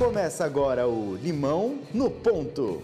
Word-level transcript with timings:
Começa 0.00 0.46
agora 0.46 0.88
o 0.88 1.14
Limão 1.14 1.78
no 1.92 2.10
Ponto. 2.10 2.82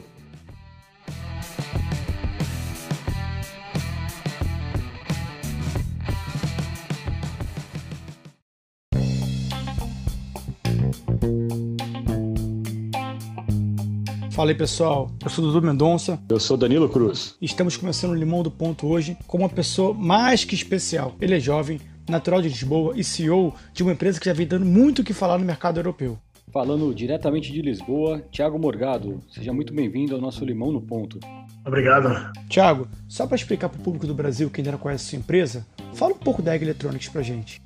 Fala 14.30 14.50
aí 14.50 14.54
pessoal, 14.54 15.10
eu 15.24 15.30
sou 15.30 15.42
Dudu 15.42 15.66
Mendonça. 15.66 16.20
Eu 16.28 16.38
sou 16.38 16.58
Danilo 16.58 16.86
Cruz. 16.86 17.34
Estamos 17.40 17.78
começando 17.78 18.10
o 18.10 18.14
Limão 18.14 18.42
do 18.42 18.50
Ponto 18.50 18.86
hoje 18.86 19.16
com 19.26 19.38
uma 19.38 19.48
pessoa 19.48 19.94
mais 19.94 20.44
que 20.44 20.54
especial. 20.54 21.14
Ele 21.18 21.34
é 21.34 21.40
jovem, 21.40 21.80
natural 22.06 22.42
de 22.42 22.50
Lisboa 22.50 22.92
e 22.94 23.02
CEO 23.02 23.54
de 23.72 23.82
uma 23.82 23.92
empresa 23.92 24.20
que 24.20 24.26
já 24.26 24.34
vem 24.34 24.46
dando 24.46 24.66
muito 24.66 25.00
o 25.00 25.04
que 25.04 25.14
falar 25.14 25.38
no 25.38 25.46
mercado 25.46 25.80
europeu. 25.80 26.18
Falando 26.56 26.94
diretamente 26.94 27.52
de 27.52 27.60
Lisboa, 27.60 28.18
Thiago 28.32 28.58
Morgado. 28.58 29.22
Seja 29.28 29.52
muito 29.52 29.74
bem-vindo 29.74 30.14
ao 30.14 30.20
nosso 30.22 30.42
Limão 30.42 30.72
no 30.72 30.80
Ponto. 30.80 31.20
Obrigado. 31.66 32.32
Tiago, 32.48 32.88
só 33.06 33.26
para 33.26 33.36
explicar 33.36 33.68
para 33.68 33.78
o 33.78 33.82
público 33.82 34.06
do 34.06 34.14
Brasil 34.14 34.48
que 34.48 34.62
ainda 34.62 34.72
não 34.72 34.78
conhece 34.78 35.04
a 35.04 35.10
sua 35.10 35.18
empresa, 35.18 35.66
fala 35.92 36.14
um 36.14 36.18
pouco 36.18 36.40
da 36.40 36.54
Egg 36.54 36.64
Electronics 36.64 37.10
para 37.10 37.20
gente. 37.20 37.60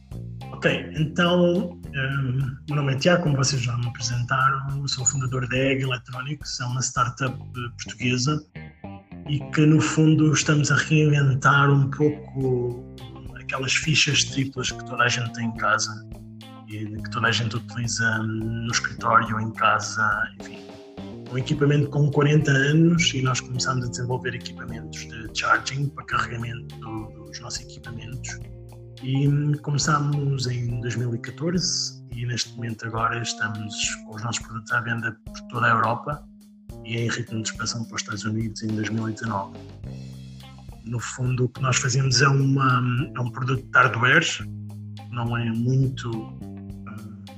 Ok, 0.54 0.90
então, 0.98 1.70
um, 1.70 2.56
meu 2.68 2.76
nome 2.78 2.94
é 2.94 2.96
Tiago, 2.96 3.22
como 3.22 3.36
vocês 3.36 3.62
já 3.62 3.76
me 3.76 3.86
apresentaram, 3.86 4.88
sou 4.88 5.06
fundador 5.06 5.48
da 5.48 5.56
Egg 5.56 5.84
Electronics, 5.84 6.58
é 6.58 6.64
uma 6.64 6.80
startup 6.82 7.38
portuguesa 7.84 8.44
e 9.28 9.38
que, 9.52 9.66
no 9.66 9.80
fundo, 9.80 10.32
estamos 10.32 10.72
a 10.72 10.76
reinventar 10.76 11.70
um 11.70 11.88
pouco 11.90 12.84
aquelas 13.36 13.72
fichas 13.72 14.24
triplas 14.24 14.72
que 14.72 14.84
toda 14.84 15.04
a 15.04 15.08
gente 15.08 15.32
tem 15.34 15.46
em 15.46 15.56
casa 15.58 15.92
que 16.70 17.10
toda 17.10 17.26
a 17.26 17.32
gente 17.32 17.56
utiliza 17.56 18.18
no 18.18 18.70
escritório, 18.70 19.40
em 19.40 19.50
casa, 19.52 20.28
enfim. 20.38 20.58
Um 21.32 21.38
equipamento 21.38 21.90
com 21.90 22.10
40 22.10 22.50
anos 22.50 23.12
e 23.14 23.22
nós 23.22 23.40
começamos 23.40 23.86
a 23.86 23.88
desenvolver 23.88 24.34
equipamentos 24.34 25.00
de 25.00 25.38
charging 25.38 25.88
para 25.88 26.04
carregamento 26.04 26.76
dos 26.78 27.40
nossos 27.40 27.60
equipamentos. 27.60 28.38
E 29.02 29.28
começámos 29.62 30.46
em 30.46 30.80
2014 30.80 32.04
e 32.12 32.26
neste 32.26 32.54
momento 32.54 32.86
agora 32.86 33.20
estamos 33.20 33.94
com 34.06 34.14
os 34.14 34.22
nossos 34.22 34.42
produtos 34.42 34.72
à 34.72 34.80
venda 34.80 35.16
por 35.24 35.40
toda 35.48 35.66
a 35.66 35.70
Europa 35.70 36.24
e 36.84 36.98
em 36.98 37.08
ritmo 37.08 37.42
de 37.42 37.50
expansão 37.50 37.84
para 37.84 37.94
os 37.94 38.02
Estados 38.02 38.24
Unidos 38.24 38.62
em 38.62 38.68
2019. 38.68 39.58
No 40.84 40.98
fundo, 40.98 41.44
o 41.44 41.48
que 41.48 41.62
nós 41.62 41.76
fazemos 41.76 42.20
é, 42.20 42.28
uma, 42.28 42.82
é 43.16 43.20
um 43.20 43.30
produto 43.30 43.62
de 43.62 43.70
hardware, 43.72 44.26
não 45.10 45.36
é 45.36 45.50
muito 45.50 46.10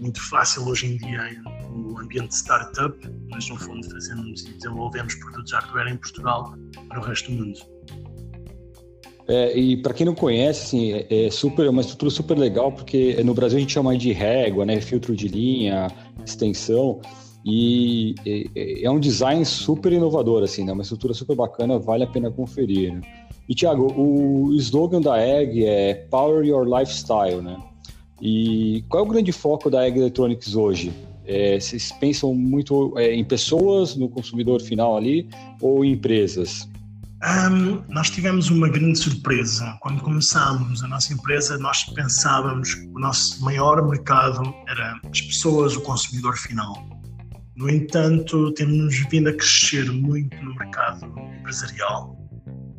muito 0.02 0.20
fácil 0.28 0.66
hoje 0.66 0.86
em 0.86 0.96
dia 0.96 1.42
no 1.70 1.98
ambiente 1.98 2.28
de 2.28 2.34
startup, 2.34 2.98
mas 3.30 3.48
no 3.48 3.56
fundo 3.56 3.88
fazemos 3.88 4.42
e 4.42 4.52
desenvolvemos 4.52 5.14
produtos 5.14 5.44
de 5.46 5.54
hardware 5.54 5.92
em 5.92 5.96
Portugal 5.96 6.54
para 6.88 7.00
o 7.00 7.02
resto 7.04 7.30
do 7.30 7.38
mundo. 7.38 7.58
É, 9.28 9.56
e 9.56 9.76
para 9.76 9.94
quem 9.94 10.04
não 10.04 10.14
conhece, 10.14 10.66
assim, 10.66 10.92
é, 10.92 11.26
é, 11.26 11.30
super, 11.30 11.64
é 11.64 11.70
uma 11.70 11.80
estrutura 11.80 12.10
super 12.10 12.36
legal, 12.36 12.72
porque 12.72 13.22
no 13.22 13.32
Brasil 13.32 13.56
a 13.56 13.60
gente 13.60 13.72
chama 13.72 13.96
de 13.96 14.12
régua, 14.12 14.66
né, 14.66 14.80
filtro 14.80 15.14
de 15.14 15.28
linha, 15.28 15.86
extensão, 16.26 17.00
e 17.44 18.14
é, 18.84 18.90
um 18.90 18.98
design 18.98 19.44
super 19.44 19.92
inovador, 19.92 20.42
assim, 20.42 20.64
né, 20.64 20.72
uma 20.72 20.82
estrutura 20.82 21.14
super 21.14 21.36
bacana, 21.36 21.78
vale 21.78 22.02
a 22.02 22.06
pena 22.08 22.30
conferir. 22.30 22.92
Né? 22.92 23.00
E, 23.48 23.54
Thiago, 23.54 23.92
o 23.96 24.52
slogan 24.56 25.00
da 25.00 25.20
Egg 25.24 25.64
é 25.64 25.94
Power 26.10 26.44
Your 26.44 26.66
Lifestyle, 26.66 27.40
né? 27.40 27.56
E 28.24 28.84
qual 28.88 29.02
é 29.02 29.06
o 29.06 29.10
grande 29.10 29.32
foco 29.32 29.68
da 29.68 29.84
Egg 29.84 29.98
Electronics 29.98 30.54
hoje? 30.54 30.92
É, 31.26 31.58
vocês 31.58 31.90
pensam 31.90 32.32
muito 32.32 32.96
é, 32.96 33.12
em 33.12 33.24
pessoas, 33.24 33.96
no 33.96 34.08
consumidor 34.08 34.62
final 34.62 34.96
ali, 34.96 35.28
ou 35.60 35.84
em 35.84 35.94
empresas? 35.94 36.68
Um, 37.24 37.82
nós 37.88 38.10
tivemos 38.10 38.48
uma 38.48 38.68
grande 38.68 39.00
surpresa. 39.00 39.76
Quando 39.80 40.00
começámos 40.02 40.84
a 40.84 40.88
nossa 40.88 41.12
empresa, 41.12 41.58
nós 41.58 41.82
pensávamos 41.94 42.74
que 42.74 42.86
o 42.86 42.98
nosso 43.00 43.44
maior 43.44 43.84
mercado 43.88 44.54
era 44.68 45.00
as 45.10 45.20
pessoas, 45.20 45.74
o 45.74 45.80
consumidor 45.80 46.36
final. 46.36 46.74
No 47.56 47.68
entanto, 47.68 48.52
temos 48.52 48.96
vindo 49.10 49.30
a 49.30 49.32
crescer 49.32 49.90
muito 49.90 50.36
no 50.44 50.54
mercado 50.54 51.12
empresarial, 51.40 52.16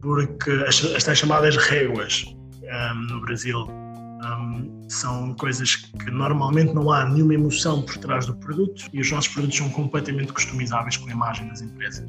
porque 0.02 0.52
as, 0.68 1.06
as 1.06 1.18
chamadas 1.18 1.58
réguas 1.58 2.26
um, 2.64 2.96
no 3.14 3.22
Brasil 3.22 3.83
um, 4.24 4.86
são 4.90 5.34
coisas 5.36 5.76
que 5.76 6.12
normalmente 6.12 6.74
não 6.74 6.92
há 6.92 7.06
nenhuma 7.10 7.34
emoção 7.34 7.82
por 7.82 7.98
trás 7.98 8.26
do 8.26 8.36
produto 8.36 8.86
e 8.92 9.02
os 9.02 9.12
nossos 9.12 9.32
produtos 9.34 9.58
são 9.58 9.70
completamente 9.70 10.32
customizáveis 10.34 10.98
com 10.98 11.10
a 11.10 11.12
imagem 11.12 11.48
das 11.48 11.62
empresas. 11.62 12.06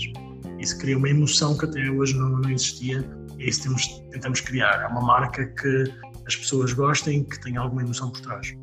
Isso 0.58 0.78
cria 0.78 0.96
uma 0.96 1.08
emoção 1.08 1.56
que 1.56 1.64
até 1.64 1.90
hoje 1.90 2.16
não, 2.16 2.28
não 2.28 2.50
existia 2.50 3.04
e 3.38 3.44
é 3.44 3.48
isso 3.48 3.62
temos, 3.62 3.86
tentamos 4.10 4.40
criar. 4.40 4.82
É 4.82 4.86
uma 4.86 5.02
marca 5.02 5.46
que 5.46 5.92
as 6.26 6.36
pessoas 6.36 6.72
gostem, 6.72 7.24
que 7.24 7.40
tenha 7.40 7.60
alguma 7.60 7.82
emoção 7.82 8.10
por 8.10 8.20
trás. 8.20 8.54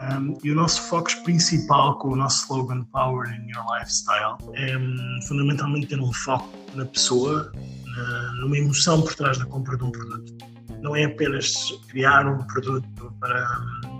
Um, 0.00 0.36
e 0.44 0.50
o 0.50 0.54
nosso 0.54 0.82
foco 0.88 1.10
principal 1.24 1.98
com 1.98 2.08
o 2.08 2.16
nosso 2.16 2.42
slogan 2.42 2.84
Power 2.92 3.28
in 3.30 3.50
Your 3.50 3.64
Lifestyle 3.72 4.36
é 4.54 4.76
um, 4.76 5.22
fundamentalmente 5.26 5.86
ter 5.86 5.98
um 5.98 6.12
foco 6.12 6.50
na 6.74 6.84
pessoa, 6.84 7.50
na, 7.54 8.32
numa 8.40 8.58
emoção 8.58 9.00
por 9.00 9.14
trás 9.14 9.38
da 9.38 9.46
compra 9.46 9.76
de 9.76 9.84
um 9.84 9.90
produto 9.90 10.55
não 10.82 10.94
é 10.94 11.04
apenas 11.04 11.72
criar 11.88 12.26
um 12.26 12.38
produto 12.38 13.12
para, 13.20 13.46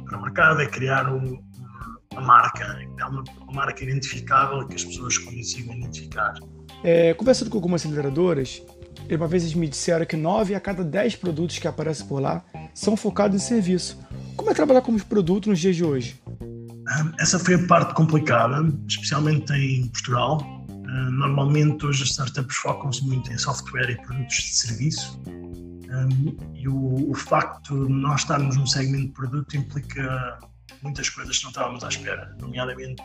para 0.05 0.19
o 0.19 0.23
mercado, 0.23 0.61
é 0.61 0.67
criar 0.67 1.13
um, 1.13 1.39
uma 2.13 2.23
marca, 2.23 2.79
é 2.99 3.05
uma, 3.05 3.25
uma, 3.43 3.53
marca 3.53 3.83
identificável 3.83 4.67
que 4.67 4.75
as 4.75 4.85
pessoas 4.85 5.19
consigam 5.19 5.75
identificar. 5.75 6.35
É, 6.83 7.15
conversando 7.15 7.51
com 7.51 7.59
algumas 7.59 7.85
aceleradoras, 7.85 8.63
uma 9.11 9.29
vez 9.29 9.45
eles 9.45 9.55
me 9.55 9.69
disseram 9.69 10.05
que 10.05 10.17
9 10.17 10.55
a 10.55 10.61
cada 10.61 10.83
10 10.83 11.17
produtos 11.17 11.59
que 11.59 11.69
aparecem 11.69 12.07
por 12.07 12.21
lá 12.21 12.45
são 12.75 12.97
focados 12.97 13.37
em 13.37 13.45
serviço. 13.45 13.99
Como 14.37 14.51
é 14.51 14.55
trabalhar 14.55 14.83
com 14.83 14.93
os 14.93 15.03
produtos 15.03 15.49
nos 15.49 15.59
dias 15.59 15.77
de 15.77 15.85
hoje? 15.85 16.21
Essa 17.19 17.39
foi 17.39 17.55
a 17.55 17.67
parte 17.67 17.95
complicada, 17.95 18.63
especialmente 18.89 19.53
em 19.53 19.89
Portugal. 19.89 20.41
Normalmente 21.13 21.85
hoje 21.85 22.05
as 22.05 22.11
startups 22.11 22.57
focam-se 22.57 23.05
muito 23.05 23.33
em 23.33 23.39
software 23.39 23.91
e 23.91 23.97
produtos 23.97 24.37
de 24.37 24.57
serviço 24.57 25.21
um, 25.91 26.55
e 26.55 26.69
o, 26.69 27.11
o, 27.11 27.15
facto 27.15 27.87
de 27.87 27.93
nós 27.93 28.23
estarmos 28.23 28.57
num 28.57 28.67
segmento 28.67 29.07
de 29.07 29.13
produto 29.13 29.57
implica 29.57 30.39
muitas 30.83 31.09
coisas 31.09 31.39
que 31.39 31.45
não 31.45 31.51
estávamos 31.51 31.85
à 31.85 31.89
espera, 31.89 32.35
nomeadamente 32.41 33.03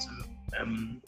um, 0.65 0.99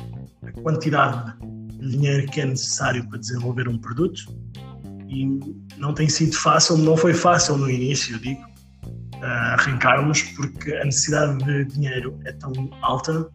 a 0.47 0.51
quantidade 0.61 1.37
de 1.39 1.89
dinheiro 1.89 2.27
que 2.31 2.41
é 2.41 2.45
necessário 2.45 3.07
para 3.09 3.19
desenvolver 3.19 3.67
um 3.67 3.77
produto. 3.77 4.21
E 5.07 5.25
não 5.77 5.93
tem 5.93 6.09
sido 6.09 6.35
fácil, 6.35 6.77
não 6.77 6.97
foi 6.97 7.13
fácil 7.13 7.57
no 7.57 7.69
início, 7.69 8.17
digo, 8.19 8.41
uh, 8.41 9.25
arrancarmos, 9.53 10.23
porque 10.35 10.73
a 10.73 10.85
necessidade 10.85 11.37
de 11.43 11.65
dinheiro 11.65 12.19
é 12.25 12.31
tão 12.33 12.51
alta 12.81 13.29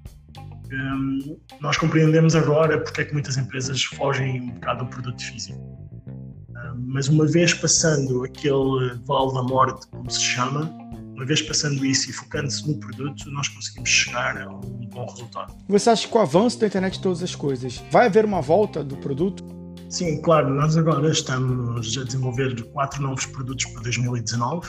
um, 0.73 1.41
nós 1.61 1.79
compreendemos 1.79 2.35
agora 2.35 2.79
porque 2.81 3.01
é 3.01 3.05
que 3.05 3.13
muitas 3.13 3.37
empresas 3.39 3.83
fogem 3.83 4.43
um 4.43 4.51
bocado 4.51 4.85
do 4.85 4.91
produto 4.91 5.23
físico 5.23 5.88
mas 6.87 7.09
uma 7.09 7.27
vez 7.27 7.55
passando 7.55 8.25
aquele 8.25 8.95
vale 9.05 9.35
da 9.35 9.43
morte, 9.43 9.87
como 9.89 10.11
se 10.11 10.21
chama, 10.21 10.71
uma 11.15 11.25
vez 11.25 11.43
passando 11.43 11.85
isso 11.85 12.11
e 12.11 12.13
focando-se 12.13 12.67
no 12.69 12.79
produto, 12.79 13.31
nós 13.31 13.49
conseguimos 13.49 13.89
chegar 13.89 14.41
a 14.41 14.49
um 14.49 14.89
bom 14.93 15.07
resultado. 15.07 15.55
Você 15.69 15.91
acha 15.91 16.07
que 16.07 16.13
com 16.13 16.19
o 16.19 16.23
avanço 16.23 16.59
da 16.61 16.67
internet 16.67 16.95
de 16.95 17.03
todas 17.03 17.23
as 17.23 17.35
coisas, 17.35 17.83
vai 17.91 18.07
haver 18.07 18.25
uma 18.25 18.41
volta 18.41 18.85
do 18.85 18.97
produto? 18.97 19.45
Sim, 19.89 20.21
claro. 20.23 20.51
Nós 20.55 20.77
agora 20.77 21.11
estamos 21.11 21.97
a 21.99 22.05
desenvolver 22.05 22.63
quatro 22.73 23.03
novos 23.03 23.27
produtos 23.27 23.65
para 23.67 23.83
2019 23.83 24.69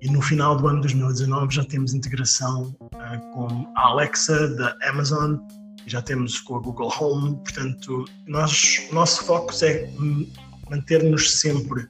e 0.00 0.10
no 0.10 0.22
final 0.22 0.56
do 0.56 0.68
ano 0.68 0.80
de 0.80 0.94
2019 0.94 1.54
já 1.54 1.64
temos 1.64 1.92
integração 1.92 2.74
uh, 2.80 3.32
com 3.32 3.72
a 3.76 3.88
Alexa 3.88 4.48
da 4.56 4.74
Amazon 4.82 5.36
já 5.86 6.02
temos 6.02 6.40
com 6.40 6.56
a 6.56 6.60
Google 6.60 6.92
Home. 7.00 7.36
Portanto, 7.36 8.04
nós, 8.26 8.86
o 8.90 8.94
nosso 8.94 9.24
foco 9.24 9.52
é 9.62 9.88
manter-nos 10.70 11.40
sempre 11.40 11.86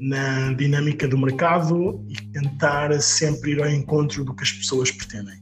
na 0.00 0.52
dinâmica 0.54 1.06
do 1.08 1.18
mercado 1.18 2.04
e 2.08 2.14
tentar 2.32 2.92
sempre 3.00 3.52
ir 3.52 3.62
ao 3.62 3.68
encontro 3.68 4.24
do 4.24 4.34
que 4.34 4.42
as 4.42 4.52
pessoas 4.52 4.90
pretendem. 4.90 5.36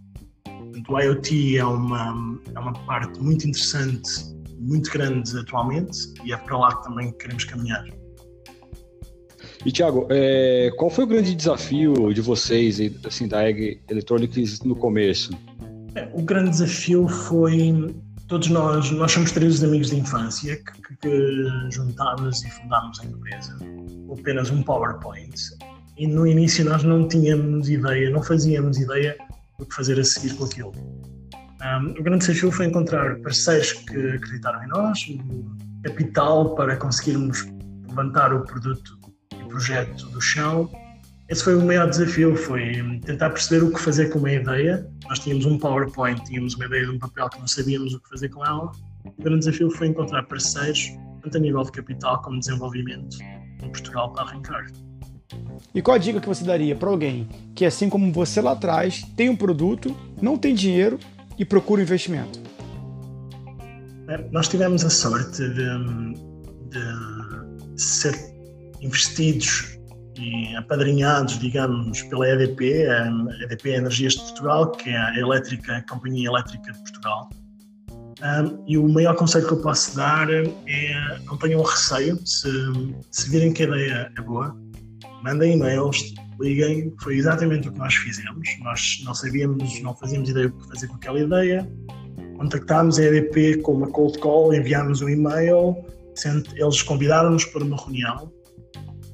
Portanto, 0.45 0.93
o 0.93 1.01
IoT 1.01 1.59
é 1.59 1.65
uma, 1.65 2.41
é 2.55 2.59
uma 2.59 2.73
parte 2.85 3.21
muito 3.21 3.47
interessante, 3.47 4.11
muito 4.59 4.91
grande 4.91 5.37
atualmente 5.39 6.13
e 6.25 6.33
é 6.33 6.37
para 6.37 6.59
lá 6.59 6.77
que 6.77 6.85
também 6.85 7.13
queremos 7.13 7.45
caminhar. 7.45 7.85
E 9.65 9.73
Tiago, 9.73 10.07
é, 10.11 10.71
qual 10.77 10.91
foi 10.91 11.05
o 11.05 11.07
grande 11.09 11.35
desafio 11.35 12.15
de 12.15 12.21
vocês, 12.21 12.79
assim, 13.05 13.27
da 13.27 13.49
Egg 13.49 13.81
Electronics 13.91 14.61
no 14.61 14.77
começo? 14.77 15.31
É, 15.95 16.09
o 16.13 16.23
grande 16.23 16.51
desafio 16.51 17.09
foi 17.09 17.93
todos 18.29 18.49
nós, 18.49 18.91
nós 18.91 19.13
somos 19.13 19.33
três 19.33 19.63
amigos 19.63 19.91
de 19.91 19.97
infância 19.97 20.57
que, 20.57 20.97
que, 20.97 21.49
juntámos 21.71 22.45
e 22.45 22.51
fundámos 22.51 23.01
a 23.01 23.05
empresa 23.05 23.57
apenas 24.13 24.51
um 24.51 24.63
PowerPoint. 24.63 25.35
E 25.97 26.07
no 26.07 26.27
início 26.27 26.65
nós 26.65 26.83
não 26.83 27.09
tínhamos 27.09 27.69
ideia, 27.69 28.11
não 28.11 28.23
fazíamos 28.23 28.79
ideia 28.79 29.17
do 29.59 29.65
que 29.65 29.75
fazer 29.75 29.99
a 29.99 30.05
seguir 30.05 30.35
com 30.35 30.45
aquilo. 30.45 30.73
Um, 31.63 31.91
o 31.91 32.03
grande 32.03 32.27
desafio 32.27 32.53
foi 32.53 32.67
encontrar 32.67 33.17
parceiros 33.21 33.73
que 33.73 33.97
acreditaram 33.97 34.63
em 34.63 34.69
nós, 34.69 35.07
capital 35.83 36.55
para 36.55 36.77
conseguirmos 36.77 37.47
levantar 37.89 38.33
o 38.33 38.45
produto 38.45 38.99
e 39.39 39.43
o 39.43 39.49
projeto 39.49 40.07
do 40.07 40.21
chão. 40.21 40.71
Esse 41.29 41.43
foi 41.43 41.57
o 41.57 41.65
maior 41.65 41.91
desafio, 41.91 42.37
foi 42.37 43.01
tentar 43.05 43.31
perceber 43.31 43.65
o 43.65 43.73
que 43.73 43.81
fazer 43.81 44.11
com 44.11 44.21
uma 44.21 44.31
ideia. 44.31 44.89
Nós 45.09 45.19
tínhamos 45.19 45.45
um 45.45 45.59
PowerPoint, 45.59 46.23
tínhamos 46.25 46.55
uma 46.55 46.67
ideia 46.67 46.85
de 46.85 46.93
um 46.93 46.99
papel 47.01 47.29
que 47.29 47.41
não 47.41 47.49
sabíamos 47.49 47.95
o 47.95 48.01
que 48.01 48.09
fazer 48.11 48.29
com 48.29 48.47
ela. 48.47 48.71
O 49.05 49.23
grande 49.23 49.41
desafio 49.41 49.69
foi 49.73 49.89
encontrar 49.89 50.23
parceiros, 50.23 50.89
tanto 51.23 51.37
a 51.37 51.41
nível 51.41 51.65
de 51.65 51.73
capital 51.73 52.23
como 52.23 52.39
de 52.39 52.47
desenvolvimento, 52.47 53.19
em 53.61 53.69
Portugal 53.69 54.13
para 54.13 54.23
arrancar. 54.23 54.67
E 55.75 55.83
qual 55.83 55.97
a 55.97 55.99
dica 55.99 56.21
que 56.21 56.29
você 56.29 56.45
daria 56.45 56.77
para 56.77 56.89
alguém 56.89 57.29
que, 57.57 57.65
assim 57.65 57.89
como 57.91 58.13
você 58.13 58.41
lá 58.41 58.53
atrás, 58.53 59.03
tem 59.17 59.29
um 59.29 59.37
produto, 59.37 59.97
não 60.23 60.39
tem 60.39 60.55
dinheiro 60.55 60.97
e 61.37 61.45
procura 61.45 61.83
investimento? 61.83 62.39
É, 64.09 64.19
nós 64.31 64.47
tivemos 64.47 64.85
a 64.85 64.91
sorte 64.91 65.43
de, 65.49 65.65
de 66.71 67.83
ser 67.83 68.15
investidos 68.81 69.76
apadrinhados, 70.57 71.39
digamos, 71.39 72.03
pela 72.03 72.29
EDP, 72.29 72.87
a 72.87 73.09
EDP 73.45 73.71
Energias 73.71 74.15
de 74.15 74.23
Portugal, 74.23 74.71
que 74.73 74.91
é 74.91 74.97
a 74.97 75.19
elétrica, 75.19 75.77
a 75.77 75.83
Companhia 75.83 76.29
Elétrica 76.29 76.73
de 76.73 76.79
Portugal. 76.79 77.29
Um, 78.23 78.65
e 78.67 78.79
o 78.79 78.89
maior 78.89 79.15
conselho 79.15 79.47
que 79.47 79.53
eu 79.53 79.61
posso 79.61 79.95
dar 79.95 80.29
é 80.33 81.19
não 81.27 81.37
tenham 81.37 81.63
receio, 81.63 82.19
se, 82.27 82.49
se 83.11 83.31
virem 83.31 83.53
que 83.53 83.65
a 83.65 83.67
ideia 83.67 84.13
é 84.17 84.21
boa, 84.23 84.57
mandem 85.23 85.55
e-mails, 85.55 86.15
liguem, 86.41 86.95
foi 87.03 87.17
exatamente 87.17 87.69
o 87.69 87.73
que 87.73 87.79
nós 87.79 87.95
fizemos. 87.95 88.49
Nós 88.61 89.03
não 89.05 89.15
sabíamos, 89.15 89.83
não 89.83 89.95
fazíamos 89.95 90.31
ideia 90.31 90.49
do 90.49 90.57
que 90.57 90.69
fazer 90.69 90.87
com 90.89 90.95
aquela 90.95 91.21
ideia. 91.21 91.71
Contactámos 92.39 92.99
a 92.99 93.05
EDP 93.05 93.59
com 93.59 93.73
uma 93.73 93.89
cold 93.89 94.19
call, 94.19 94.55
enviámos 94.55 95.03
um 95.03 95.09
e-mail, 95.09 95.77
eles 96.55 96.83
convidaram-nos 96.83 97.45
para 97.45 97.65
uma 97.65 97.77
reunião 97.77 98.33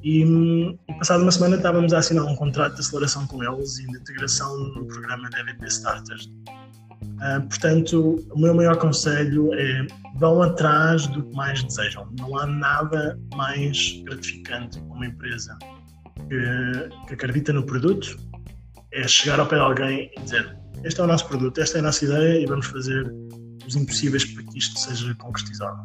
e, 0.03 0.23
e 0.23 0.95
passada 0.99 1.23
uma 1.23 1.33
semana 1.33 1.57
estávamos 1.57 1.93
a 1.93 1.99
assinar 1.99 2.25
um 2.25 2.35
contrato 2.37 2.75
de 2.75 2.81
aceleração 2.81 3.27
com 3.27 3.43
eles 3.43 3.79
e 3.79 3.87
de 3.87 3.99
integração 3.99 4.57
no 4.59 4.87
programa 4.87 5.29
EDP 5.39 5.67
Starters. 5.67 6.31
Uh, 7.03 7.41
portanto, 7.49 8.25
o 8.33 8.39
meu 8.39 8.55
maior 8.55 8.77
conselho 8.77 9.53
é 9.55 9.87
vão 10.17 10.43
atrás 10.43 11.07
do 11.07 11.23
que 11.23 11.37
mais 11.37 11.63
desejam. 11.63 12.09
Não 12.19 12.37
há 12.39 12.47
nada 12.47 13.19
mais 13.35 14.03
gratificante 14.05 14.81
para 14.81 14.95
uma 14.95 15.07
empresa 15.07 15.57
que, 16.29 17.07
que 17.07 17.15
acredita 17.15 17.53
no 17.53 17.65
produto 17.65 18.19
é 18.93 19.07
chegar 19.09 19.41
ao 19.41 19.47
pé 19.47 19.57
de 19.57 19.63
alguém 19.63 20.11
e 20.17 20.21
dizer 20.21 20.57
este 20.85 21.01
é 21.01 21.05
o 21.05 21.07
nosso 21.07 21.29
produto, 21.29 21.61
esta 21.61 21.79
é 21.79 21.81
a 21.81 21.85
nossa 21.85 22.05
ideia 22.05 22.41
e 22.41 22.47
vamos 22.47 22.67
fazer 22.67 23.11
os 23.67 23.77
impossíveis 23.77 24.25
para 24.25 24.43
que 24.43 24.59
isto 24.59 24.79
seja 24.79 25.15
concretizado. 25.15 25.85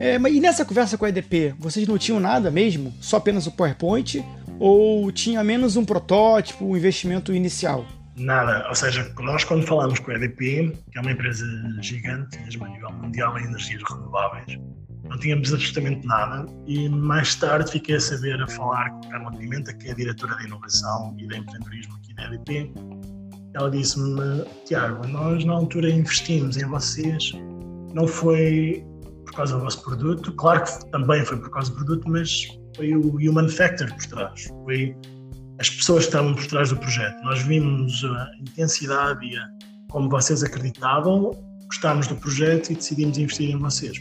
É, 0.00 0.18
mas 0.18 0.32
e 0.32 0.40
nessa 0.40 0.64
conversa 0.64 0.96
com 0.96 1.04
a 1.04 1.10
EDP, 1.10 1.54
vocês 1.58 1.86
não 1.86 1.98
tinham 1.98 2.18
nada 2.18 2.50
mesmo? 2.50 2.90
Só 3.02 3.18
apenas 3.18 3.46
o 3.46 3.52
PowerPoint? 3.52 4.24
Ou 4.58 5.12
tinha 5.12 5.44
menos 5.44 5.76
um 5.76 5.84
protótipo, 5.84 6.64
um 6.64 6.74
investimento 6.74 7.34
inicial? 7.34 7.84
Nada, 8.16 8.66
ou 8.66 8.74
seja, 8.74 9.12
nós 9.20 9.44
quando 9.44 9.66
falamos 9.66 9.98
com 9.98 10.10
a 10.10 10.14
EDP, 10.14 10.72
que 10.90 10.98
é 10.98 11.02
uma 11.02 11.12
empresa 11.12 11.44
gigante, 11.82 12.38
mesmo 12.40 12.64
a 12.64 12.68
nível 12.70 12.90
mundial 12.92 13.38
em 13.38 13.44
energias 13.44 13.82
renováveis, 13.82 14.58
não 15.04 15.18
tínhamos 15.18 15.52
absolutamente 15.52 16.06
nada 16.06 16.46
e 16.66 16.88
mais 16.88 17.34
tarde 17.34 17.70
fiquei 17.70 17.96
a 17.96 18.00
saber 18.00 18.40
a 18.40 18.48
falar 18.48 18.88
com 18.90 19.06
a 19.06 19.10
Carla 19.10 19.32
Pimenta, 19.32 19.74
que 19.74 19.88
é 19.88 19.90
a 19.90 19.94
diretora 19.94 20.34
de 20.36 20.46
inovação 20.46 21.14
e 21.18 21.26
de 21.26 21.36
empreendedorismo 21.36 21.96
aqui 21.96 22.14
da 22.14 22.24
EDP. 22.24 22.72
Ela 23.54 23.70
disse-me, 23.70 24.44
Tiago, 24.64 25.06
nós 25.08 25.44
na 25.44 25.52
altura 25.52 25.90
investimos 25.90 26.56
em 26.56 26.64
vocês, 26.64 27.32
não 27.92 28.06
foi 28.06 28.82
por 29.30 29.36
causa 29.36 29.56
do 29.56 29.60
vosso 29.60 29.82
produto, 29.82 30.32
claro 30.32 30.64
que 30.64 30.90
também 30.90 31.24
foi 31.24 31.38
por 31.38 31.50
causa 31.50 31.70
do 31.70 31.76
produto, 31.76 32.08
mas 32.08 32.48
foi 32.76 32.94
o 32.94 33.16
human 33.16 33.48
factor 33.48 33.88
por 33.92 34.06
trás, 34.06 34.48
foi 34.64 34.96
as 35.60 35.70
pessoas 35.70 36.04
que 36.04 36.08
estavam 36.08 36.34
por 36.34 36.46
trás 36.46 36.70
do 36.70 36.76
projeto. 36.76 37.22
Nós 37.22 37.40
vimos 37.42 38.04
a 38.04 38.30
intensidade 38.40 39.24
e 39.24 39.36
a, 39.36 39.48
como 39.90 40.08
vocês 40.08 40.42
acreditavam, 40.42 41.30
gostámos 41.66 42.08
do 42.08 42.16
projeto 42.16 42.70
e 42.70 42.74
decidimos 42.74 43.18
investir 43.18 43.50
em 43.50 43.58
vocês. 43.58 43.96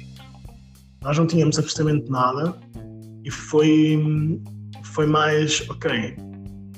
Nós 1.03 1.17
não 1.17 1.27
tínhamos 1.27 1.59
absolutamente 1.59 2.09
nada 2.09 2.57
e 3.23 3.29
foi, 3.29 4.41
foi 4.83 5.05
mais, 5.05 5.67
ok, 5.69 6.17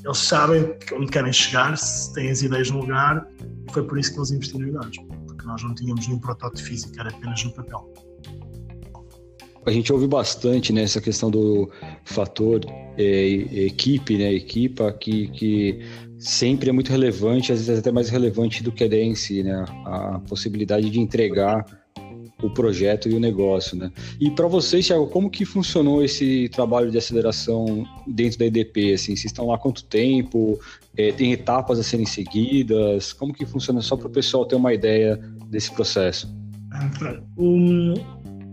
eles 0.03 0.17
sabem 0.17 0.75
onde 0.93 1.11
querem 1.11 1.31
chegar, 1.31 1.77
se 1.77 2.13
têm 2.13 2.29
as 2.29 2.41
ideias 2.41 2.69
no 2.69 2.81
lugar, 2.81 3.25
e 3.39 3.71
foi 3.71 3.83
por 3.83 3.97
isso 3.97 4.11
que 4.11 4.19
eles 4.19 4.31
investiram 4.31 4.67
em 4.67 4.71
nós, 4.71 4.97
porque 5.27 5.45
nós 5.45 5.63
não 5.63 5.73
tínhamos 5.73 6.05
nenhum 6.07 6.19
protótipo 6.19 6.67
físico, 6.67 6.99
era 6.99 7.09
apenas 7.09 7.43
no 7.43 7.53
papel. 7.53 8.10
A 9.65 9.71
gente 9.71 9.93
ouve 9.93 10.07
bastante 10.07 10.73
nessa 10.73 10.99
né, 10.99 11.05
questão 11.05 11.29
do 11.29 11.69
fator 12.03 12.61
é, 12.97 13.27
equipe, 13.65 14.17
né, 14.17 14.33
equipa, 14.33 14.91
que, 14.91 15.27
que 15.27 15.79
sempre 16.17 16.69
é 16.69 16.73
muito 16.73 16.89
relevante, 16.89 17.51
às 17.51 17.65
vezes 17.65 17.79
até 17.79 17.91
mais 17.91 18.09
relevante 18.09 18.63
do 18.63 18.71
que 18.71 18.83
em 18.85 19.13
si, 19.13 19.43
né, 19.43 19.65
a 19.85 20.19
possibilidade 20.27 20.89
de 20.89 20.99
entregar 20.99 21.65
o 22.41 22.49
projeto 22.49 23.07
e 23.07 23.13
o 23.13 23.19
negócio, 23.19 23.77
né? 23.77 23.91
E 24.19 24.31
para 24.31 24.47
vocês, 24.47 24.87
Thiago, 24.87 25.07
como 25.07 25.29
que 25.29 25.45
funcionou 25.45 26.03
esse 26.03 26.49
trabalho 26.49 26.89
de 26.89 26.97
aceleração 26.97 27.85
dentro 28.07 28.39
da 28.39 28.45
EDP? 28.45 28.93
Assim, 28.93 29.15
vocês 29.15 29.25
estão 29.25 29.47
lá 29.47 29.57
quanto 29.57 29.83
tempo? 29.85 30.59
É, 30.97 31.11
tem 31.11 31.31
etapas 31.31 31.79
a 31.79 31.83
serem 31.83 32.05
seguidas? 32.05 33.13
Como 33.13 33.33
que 33.33 33.45
funciona 33.45 33.81
só 33.81 33.95
para 33.95 34.07
o 34.07 34.09
pessoal 34.09 34.45
ter 34.45 34.55
uma 34.55 34.73
ideia 34.73 35.17
desse 35.47 35.71
processo? 35.71 36.33
Um, 37.37 37.93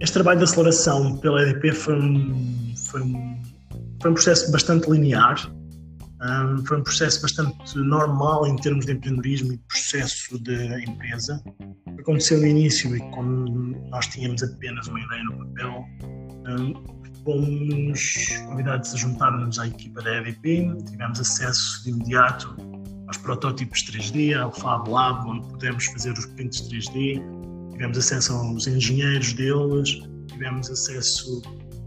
este 0.01 0.15
trabalho 0.15 0.39
de 0.39 0.45
aceleração 0.45 1.17
pela 1.19 1.43
EDP 1.43 1.73
foi 1.73 1.99
um, 1.99 2.75
foi 2.77 3.03
um, 3.03 3.43
foi 4.01 4.11
um 4.11 4.15
processo 4.15 4.51
bastante 4.53 4.91
linear. 4.91 5.53
Um, 6.21 6.65
foi 6.67 6.79
um 6.79 6.83
processo 6.83 7.23
bastante 7.23 7.79
normal 7.79 8.47
em 8.47 8.57
termos 8.57 8.85
de 8.87 8.93
empreendedorismo 8.93 9.53
e 9.53 9.59
processo 9.59 10.37
de 10.43 10.85
empresa 10.85 11.41
aconteceu 12.09 12.39
no 12.39 12.47
início 12.47 12.97
e 12.97 13.01
como 13.11 13.77
nós 13.91 14.07
tínhamos 14.07 14.43
apenas 14.43 14.87
uma 14.87 14.99
ideia 14.99 15.23
no 15.25 15.37
papel, 15.45 15.85
um, 16.49 16.99
fomos 17.23 18.29
convidados 18.47 18.95
a 18.95 18.97
juntar-nos 18.97 19.59
à 19.59 19.67
equipa 19.67 20.01
da 20.01 20.17
EDP, 20.17 20.75
tivemos 20.89 21.21
acesso 21.21 21.85
de 21.85 21.91
imediato 21.91 22.57
aos 23.09 23.19
protótipos 23.19 23.85
3D, 23.85 24.35
ao 24.41 24.51
Fab 24.51 24.89
Lab, 24.89 25.29
onde 25.29 25.49
pudemos 25.49 25.85
fazer 25.87 26.13
os 26.13 26.25
prints 26.27 26.67
3D, 26.71 27.23
tivemos 27.79 27.97
acesso 27.97 28.33
aos 28.33 28.67
engenheiros 28.67 29.33
deles, 29.35 30.03
tivemos 30.27 30.69
acesso 30.69 31.41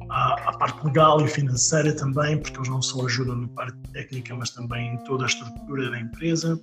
à, 0.09 0.49
à, 0.49 0.57
parte 0.57 0.85
legal 0.85 1.23
e 1.23 1.27
financeira 1.27 1.93
também, 1.93 2.37
porque 2.37 2.57
eles 2.57 2.69
não 2.69 2.81
só 2.81 3.05
ajudam 3.05 3.35
na 3.35 3.47
parte 3.49 3.77
técnica, 3.91 4.33
mas 4.33 4.51
também 4.51 4.93
em 4.93 4.97
toda 5.03 5.25
a 5.25 5.27
estrutura 5.27 5.91
da 5.91 5.99
empresa. 5.99 6.59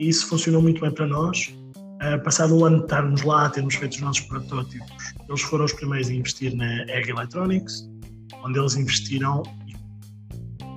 E 0.00 0.08
isso 0.08 0.26
funcionou 0.26 0.60
muito 0.60 0.80
bem 0.80 0.90
para 0.90 1.06
nós. 1.06 1.56
Uh, 1.76 2.22
passado 2.24 2.58
um 2.58 2.64
ano 2.64 2.78
de 2.78 2.82
estarmos 2.82 3.22
lá, 3.22 3.48
termos 3.48 3.76
feito 3.76 3.92
os 3.94 4.00
nossos 4.00 4.22
protótipos, 4.26 5.14
eles 5.28 5.40
foram 5.42 5.64
os 5.64 5.72
primeiros 5.72 6.08
a 6.08 6.12
investir 6.12 6.54
na 6.54 6.82
Egg 6.90 7.08
Electronics, 7.08 7.88
onde 8.44 8.58
eles 8.58 8.74
investiram 8.74 9.44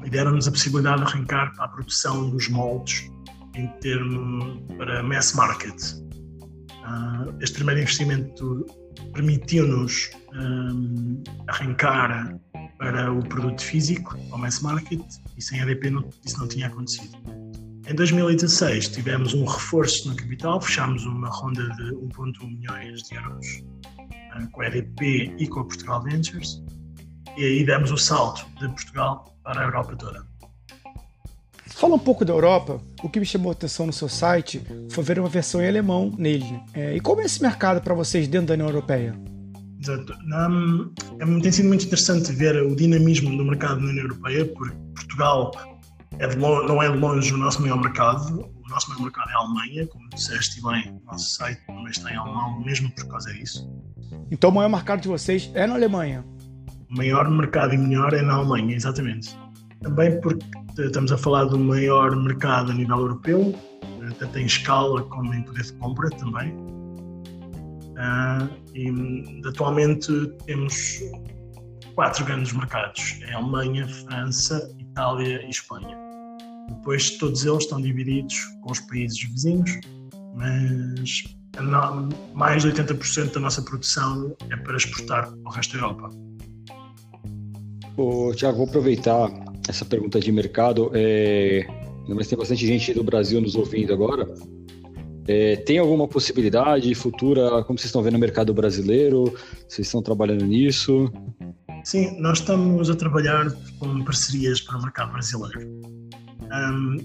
e 0.05 0.09
deram-nos 0.09 0.47
a 0.47 0.51
possibilidade 0.51 1.03
de 1.03 1.07
arrancar 1.07 1.53
para 1.55 1.65
a 1.65 1.67
produção 1.67 2.29
dos 2.29 2.47
moldes 2.49 3.09
em 3.55 3.67
termo 3.81 4.61
para 4.77 5.01
mass 5.03 5.33
market. 5.33 5.75
Uh, 6.89 7.35
este 7.39 7.55
primeiro 7.55 7.81
investimento 7.81 8.65
permitiu-nos 9.13 10.09
um, 10.33 11.23
arrancar 11.47 12.35
para 12.77 13.11
o 13.13 13.19
produto 13.27 13.61
físico, 13.61 14.17
ao 14.31 14.39
mass 14.39 14.61
market, 14.61 15.01
e 15.37 15.41
sem 15.41 15.61
ADP 15.61 15.91
não, 15.91 16.09
isso 16.25 16.39
não 16.39 16.47
tinha 16.47 16.67
acontecido. 16.67 17.15
Em 17.87 17.93
2016 17.93 18.89
tivemos 18.89 19.33
um 19.33 19.45
reforço 19.45 20.09
no 20.09 20.15
capital, 20.15 20.59
fechámos 20.61 21.05
uma 21.05 21.29
ronda 21.29 21.69
de 21.69 21.91
1,1 21.93 22.47
milhões 22.47 23.03
de 23.03 23.15
euros 23.15 23.47
eh, 24.09 24.47
com 24.51 24.61
a 24.61 24.67
EDP 24.67 25.35
e 25.37 25.47
com 25.47 25.61
a 25.61 25.65
Portugal 25.65 26.03
Ventures 26.03 26.63
e 27.37 27.43
aí 27.43 27.65
demos 27.65 27.91
o 27.91 27.97
salto 27.97 28.45
de 28.59 28.67
Portugal 28.67 29.33
para 29.43 29.61
a 29.61 29.63
Europa 29.63 29.95
toda. 29.95 30.25
Fala 31.79 31.95
um 31.95 31.99
pouco 31.99 32.25
da 32.25 32.33
Europa. 32.33 32.81
O 33.01 33.07
que 33.07 33.21
me 33.21 33.25
chamou 33.25 33.51
a 33.51 33.53
atenção 33.53 33.85
no 33.85 33.93
seu 33.93 34.09
site 34.09 34.61
foi 34.89 35.01
ver 35.01 35.17
uma 35.17 35.29
versão 35.29 35.61
em 35.61 35.67
alemão 35.69 36.13
nele. 36.17 36.59
É, 36.73 36.93
e 36.93 36.99
como 36.99 37.21
é 37.21 37.23
esse 37.23 37.41
mercado 37.41 37.81
para 37.81 37.93
vocês 37.93 38.27
dentro 38.27 38.47
da 38.47 38.55
União 38.55 38.67
Europeia? 38.67 39.17
Exato. 39.79 40.13
Um, 40.25 40.91
é, 41.17 41.39
tem 41.39 41.51
sido 41.53 41.69
muito 41.69 41.85
interessante 41.85 42.33
ver 42.33 42.61
o 42.63 42.75
dinamismo 42.75 43.29
do 43.37 43.45
mercado 43.45 43.79
na 43.79 43.91
União 43.91 44.03
Europeia, 44.03 44.45
porque 44.47 44.75
Portugal 44.93 45.53
é 46.19 46.27
longe, 46.27 46.67
não 46.67 46.83
é 46.83 46.91
de 46.91 46.97
longe 46.97 47.33
o 47.33 47.37
nosso 47.37 47.61
maior 47.61 47.79
mercado. 47.81 48.41
O 48.41 48.69
nosso 48.69 48.89
maior 48.89 49.03
mercado 49.03 49.29
é 49.29 49.33
a 49.35 49.37
Alemanha, 49.37 49.87
como 49.87 50.09
disseste 50.09 50.61
bem, 50.61 51.01
o 51.01 51.05
nosso 51.09 51.29
site 51.29 51.65
também 51.65 51.91
está 51.91 52.11
em 52.11 52.17
alemão, 52.17 52.59
mesmo 52.59 52.91
por 52.91 53.07
causa 53.07 53.31
disso. 53.31 53.71
Então 54.29 54.49
o 54.49 54.53
maior 54.53 54.67
mercado 54.67 54.99
de 54.99 55.07
vocês 55.07 55.49
é 55.53 55.65
na 55.65 55.75
Alemanha? 55.75 56.25
O 56.91 56.97
maior 56.97 57.31
mercado 57.31 57.73
e 57.73 57.77
melhor 57.77 58.13
é 58.13 58.21
na 58.21 58.33
Alemanha, 58.33 58.75
exatamente. 58.75 59.33
Também 59.81 60.19
porque 60.21 60.45
estamos 60.77 61.11
a 61.11 61.17
falar 61.17 61.45
do 61.45 61.57
maior 61.57 62.15
mercado 62.15 62.71
a 62.71 62.75
nível 62.75 62.97
europeu, 62.97 63.55
tanto 64.17 64.39
em 64.39 64.45
escala 64.45 65.03
como 65.03 65.33
em 65.33 65.41
poder 65.43 65.63
de 65.63 65.73
compra 65.73 66.09
também. 66.11 66.51
Uh, 67.99 68.49
e 68.73 69.41
atualmente 69.47 70.27
temos 70.45 70.99
quatro 71.95 72.25
grandes 72.25 72.53
mercados: 72.53 73.19
é 73.23 73.33
Alemanha, 73.33 73.87
França, 73.87 74.73
Itália 74.79 75.45
e 75.45 75.49
Espanha. 75.49 75.97
Depois 76.69 77.11
todos 77.17 77.45
eles 77.45 77.63
estão 77.63 77.81
divididos 77.81 78.35
com 78.61 78.71
os 78.71 78.79
países 78.81 79.21
vizinhos, 79.23 79.79
mas 80.35 81.35
mais 82.33 82.63
de 82.63 82.71
80% 82.71 83.33
da 83.33 83.39
nossa 83.39 83.61
produção 83.61 84.35
é 84.49 84.55
para 84.55 84.77
exportar 84.77 85.29
para 85.29 85.49
o 85.49 85.49
resto 85.49 85.77
da 85.77 85.83
Europa. 85.83 86.09
Ô, 87.97 88.33
Tiago, 88.33 88.59
vou 88.59 88.67
aproveitar 88.67 89.29
essa 89.69 89.85
pergunta 89.85 90.19
de 90.19 90.31
mercado. 90.31 90.91
É... 90.93 91.65
Mas 92.07 92.27
tem 92.27 92.37
bastante 92.37 92.65
gente 92.65 92.93
do 92.93 93.03
Brasil 93.03 93.39
nos 93.39 93.55
ouvindo 93.55 93.93
agora. 93.93 94.27
É, 95.27 95.57
tem 95.57 95.77
alguma 95.77 96.07
possibilidade 96.07 96.93
futura? 96.95 97.63
Como 97.63 97.77
vocês 97.77 97.85
estão 97.85 98.01
vendo 98.01 98.15
o 98.15 98.19
mercado 98.19 98.51
brasileiro? 98.51 99.25
Vocês 99.67 99.87
estão 99.87 100.01
trabalhando 100.01 100.43
nisso? 100.43 101.11
Sim, 101.83 102.19
nós 102.19 102.39
estamos 102.39 102.89
a 102.89 102.95
trabalhar 102.95 103.45
com 103.77 104.03
parcerias 104.03 104.59
para 104.59 104.79
o 104.79 104.81
mercado 104.81 105.11
brasileiro. 105.11 105.69
Um, 106.51 106.97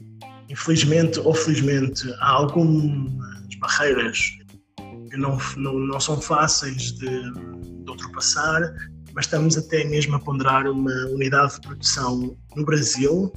infelizmente 0.48 1.20
ou 1.20 1.34
felizmente, 1.34 2.10
há 2.20 2.30
algumas 2.30 3.12
barreiras 3.60 4.18
que 5.10 5.16
não, 5.18 5.36
não, 5.58 5.78
não 5.78 6.00
são 6.00 6.18
fáceis 6.18 6.92
de, 6.92 7.32
de 7.32 7.90
ultrapassar, 7.90 8.74
mas 9.14 9.26
estamos 9.26 9.56
até 9.56 9.84
mesmo 9.84 10.16
a 10.16 10.18
ponderar 10.18 10.66
uma 10.66 10.92
unidade 11.06 11.54
de 11.54 11.60
produção 11.60 12.36
no 12.56 12.64
Brasil 12.64 13.32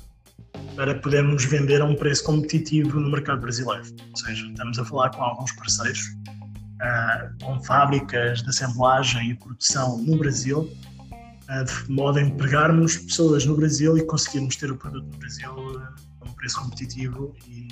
para 0.76 0.96
podermos 0.96 1.46
vender 1.46 1.82
a 1.82 1.86
um 1.86 1.96
preço 1.96 2.24
competitivo 2.24 3.00
no 3.00 3.12
mercado 3.12 3.42
brasileiro. 3.42 3.84
Ou 4.10 4.18
seja, 4.18 4.46
estamos 4.48 4.80
a 4.80 4.86
falar 4.86 5.12
com 5.12 5.24
alguns 5.24 5.52
parceiros, 5.52 6.00
uh, 6.02 7.46
com 7.46 7.62
fábricas 7.64 8.42
de 8.42 8.50
assemblagem 8.50 9.32
e 9.32 9.36
produção 9.36 10.00
no 10.00 10.18
Brasil, 10.18 10.62
uh, 10.62 11.64
de 11.64 11.92
modo 11.92 12.18
a 12.18 12.22
empregarmos 12.24 12.98
pessoas 12.98 13.46
no 13.46 13.56
Brasil 13.56 13.98
e 13.98 14.04
conseguirmos 14.04 14.56
ter 14.56 14.72
o 14.72 14.78
produto 14.78 15.06
no 15.06 15.18
Brasil 15.20 15.52
uh, 15.52 15.88
a 16.22 16.30
um 16.30 16.34
preço 16.34 16.60
competitivo. 16.60 17.36
E 17.48 17.68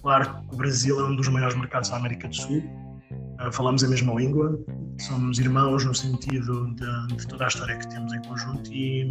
claro 0.00 0.42
que 0.46 0.54
o 0.54 0.56
Brasil 0.56 1.00
é 1.00 1.04
um 1.04 1.16
dos 1.16 1.26
maiores 1.26 1.56
mercados 1.56 1.90
da 1.90 1.96
América 1.96 2.28
do 2.28 2.36
Sul, 2.36 2.87
falamos 3.52 3.84
a 3.84 3.88
mesma 3.88 4.14
língua, 4.14 4.58
somos 4.98 5.38
irmãos 5.38 5.84
no 5.84 5.94
sentido 5.94 6.74
de, 6.74 7.16
de 7.16 7.26
toda 7.26 7.44
a 7.44 7.48
história 7.48 7.76
que 7.76 7.88
temos 7.88 8.12
em 8.12 8.22
conjunto 8.22 8.72
e 8.72 9.08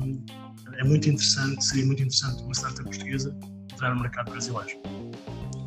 é 0.77 0.83
muito 0.83 1.09
interessante, 1.09 1.63
seria 1.63 1.85
muito 1.85 2.01
interessante 2.01 2.43
uma 2.43 2.53
startup 2.53 2.83
portuguesa 2.83 3.35
entrar 3.71 3.95
no 3.95 4.01
mercado 4.01 4.31
brasileiro. 4.31 4.77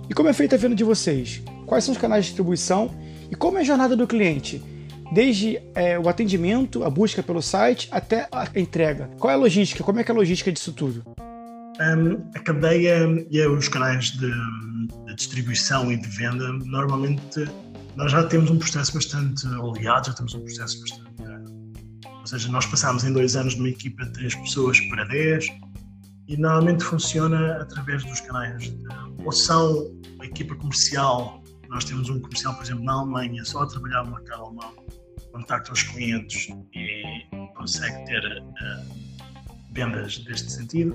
E 0.08 0.14
como 0.14 0.28
é 0.28 0.32
feita 0.32 0.56
a 0.56 0.58
venda 0.58 0.74
de 0.74 0.84
vocês? 0.84 1.42
Quais 1.66 1.84
são 1.84 1.92
os 1.92 2.00
canais 2.00 2.24
de 2.24 2.30
distribuição 2.30 2.90
e 3.30 3.36
como 3.36 3.58
é 3.58 3.60
a 3.60 3.64
jornada 3.64 3.96
do 3.96 4.06
cliente? 4.06 4.62
Desde 5.12 5.60
é, 5.74 5.98
o 5.98 6.08
atendimento, 6.08 6.84
a 6.84 6.90
busca 6.90 7.22
pelo 7.22 7.42
site, 7.42 7.88
até 7.90 8.28
a 8.30 8.46
entrega. 8.56 9.10
Qual 9.18 9.30
é 9.30 9.34
a 9.34 9.36
logística? 9.36 9.82
Como 9.82 9.98
é 9.98 10.04
que 10.04 10.10
é 10.10 10.14
a 10.14 10.16
logística 10.16 10.52
disso 10.52 10.72
tudo? 10.72 11.04
Um, 11.80 12.30
a 12.34 12.38
cadeia 12.40 13.06
e 13.30 13.46
os 13.46 13.68
canais 13.68 14.10
de, 14.10 14.30
de, 15.06 15.14
distribuição 15.14 15.90
e 15.90 15.96
de 15.96 16.08
venda, 16.08 16.52
normalmente 16.64 17.48
nós 17.96 18.12
já 18.12 18.24
temos 18.24 18.50
um 18.50 18.58
processo 18.58 18.94
bastante 18.94 19.46
oleado, 19.46 20.06
já 20.06 20.12
temos 20.14 20.34
um 20.34 20.40
processo 20.40 20.80
bastante 20.80 21.10
ou 22.20 22.26
seja, 22.26 22.48
nós 22.50 22.66
passámos 22.66 23.02
em 23.02 23.12
dois 23.12 23.34
anos 23.34 23.54
de 23.54 23.60
uma 23.60 23.68
equipa 23.70 24.04
de 24.04 24.12
três 24.12 24.34
pessoas 24.34 24.78
para 24.88 25.04
dez 25.04 25.46
e 26.28 26.36
normalmente 26.36 26.84
funciona 26.84 27.56
através 27.60 28.04
dos 28.04 28.20
canais 28.20 28.72
ou 29.24 29.32
são 29.32 29.90
a 30.20 30.26
equipa 30.26 30.54
comercial. 30.54 31.42
Nós 31.68 31.84
temos 31.84 32.08
um 32.10 32.20
comercial, 32.20 32.54
por 32.54 32.64
exemplo, 32.64 32.84
na 32.84 32.92
Alemanha, 32.92 33.44
só 33.44 33.62
a 33.62 33.66
trabalhar 33.66 34.04
no 34.04 34.12
mercado 34.12 34.44
alemão, 34.44 34.72
contacta 35.32 35.72
os 35.72 35.82
clientes 35.82 36.48
e 36.74 37.26
consegue 37.56 38.04
ter 38.04 38.22
uh, 38.22 38.94
vendas 39.72 40.18
deste 40.18 40.52
sentido. 40.52 40.94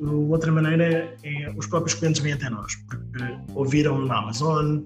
Outra 0.00 0.50
maneira 0.50 1.16
é 1.22 1.50
os 1.56 1.66
próprios 1.66 1.94
clientes 1.94 2.20
vêm 2.20 2.32
até 2.32 2.50
nós, 2.50 2.74
porque 2.88 3.22
ouviram 3.54 4.04
na 4.04 4.18
Amazon, 4.18 4.80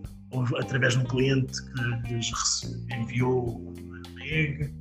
através 0.59 0.95
de 0.95 1.01
um 1.01 1.05
cliente 1.05 1.53
que 2.05 2.15
lhes 2.15 2.33
enviou 2.91 3.75
um 3.79 4.19
egg, 4.21 4.75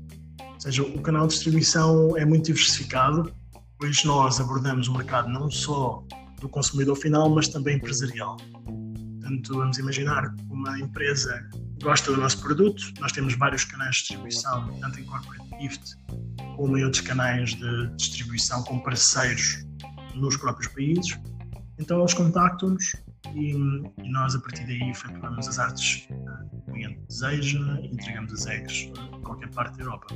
seja, 0.64 0.82
o 0.82 1.02
canal 1.02 1.28
de 1.28 1.34
distribuição 1.34 2.16
é 2.18 2.26
muito 2.26 2.46
diversificado, 2.46 3.34
pois 3.78 4.04
nós 4.06 4.40
abordamos 4.40 4.88
o 4.88 4.94
mercado 4.94 5.30
não 5.30 5.52
só 5.52 6.04
do 6.40 6.48
consumidor 6.48 6.96
final, 6.96 7.30
mas 7.30 7.50
também 7.50 7.76
empresarial. 7.76 8.38
Portanto, 8.38 9.54
vamos 9.54 9.78
imaginar 9.78 10.34
que 10.34 10.44
uma 10.50 10.80
empresa 10.80 11.50
gosta 11.82 12.12
do 12.12 12.18
nosso 12.18 12.42
produto, 12.42 12.82
nós 13.00 13.12
temos 13.12 13.36
vários 13.36 13.66
canais 13.66 13.96
de 13.96 14.02
distribuição, 14.02 14.74
tanto 14.80 15.00
em 15.00 15.04
corporate 15.04 15.44
gift 15.62 15.98
como 16.56 16.78
em 16.78 16.84
outros 16.86 17.02
canais 17.02 17.56
de 17.56 17.88
distribuição 17.98 18.64
com 18.64 18.80
parceiros 18.80 19.66
nos 20.16 20.38
próprios 20.38 20.72
países. 20.72 21.20
Então 21.78 22.00
eles 22.00 22.14
contactam-nos 22.14 22.96
e, 23.36 23.52
e, 23.52 24.12
nós 24.12 24.36
a 24.36 24.40
partir 24.40 24.66
daí 24.66 24.90
efetuamos 24.90 25.48
as 25.48 25.60
artes 25.60 26.08
que 26.08 26.14
o 26.14 26.74
cliente 26.74 27.00
deseja 27.08 27.60
e 27.82 27.88
entregamos 27.88 28.34
as 28.34 28.48
eggs 28.48 28.92
a 28.98 29.18
qualquer 29.20 29.50
parte 29.50 29.78
da 29.78 29.84
Europa. 29.86 30.08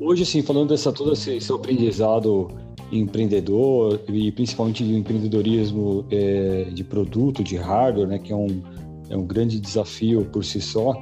Hoje, 0.00 0.22
assim, 0.22 0.42
falando 0.42 0.70
dessa 0.70 0.92
todo 0.92 1.12
esse, 1.12 1.38
aprendizado 1.52 2.48
empreendedor 2.92 4.00
e 4.08 4.30
principalmente 4.32 4.84
do 4.84 4.92
empreendedorismo 4.92 6.06
é, 6.10 6.64
de 6.64 6.84
produto, 6.84 7.42
de 7.42 7.56
hardware, 7.56 8.06
né, 8.06 8.18
que 8.18 8.32
é 8.32 8.36
um, 8.36 8.62
é 9.08 9.16
um 9.16 9.26
grande 9.26 9.60
desafio 9.60 10.24
por 10.26 10.44
si 10.44 10.60
só, 10.60 10.92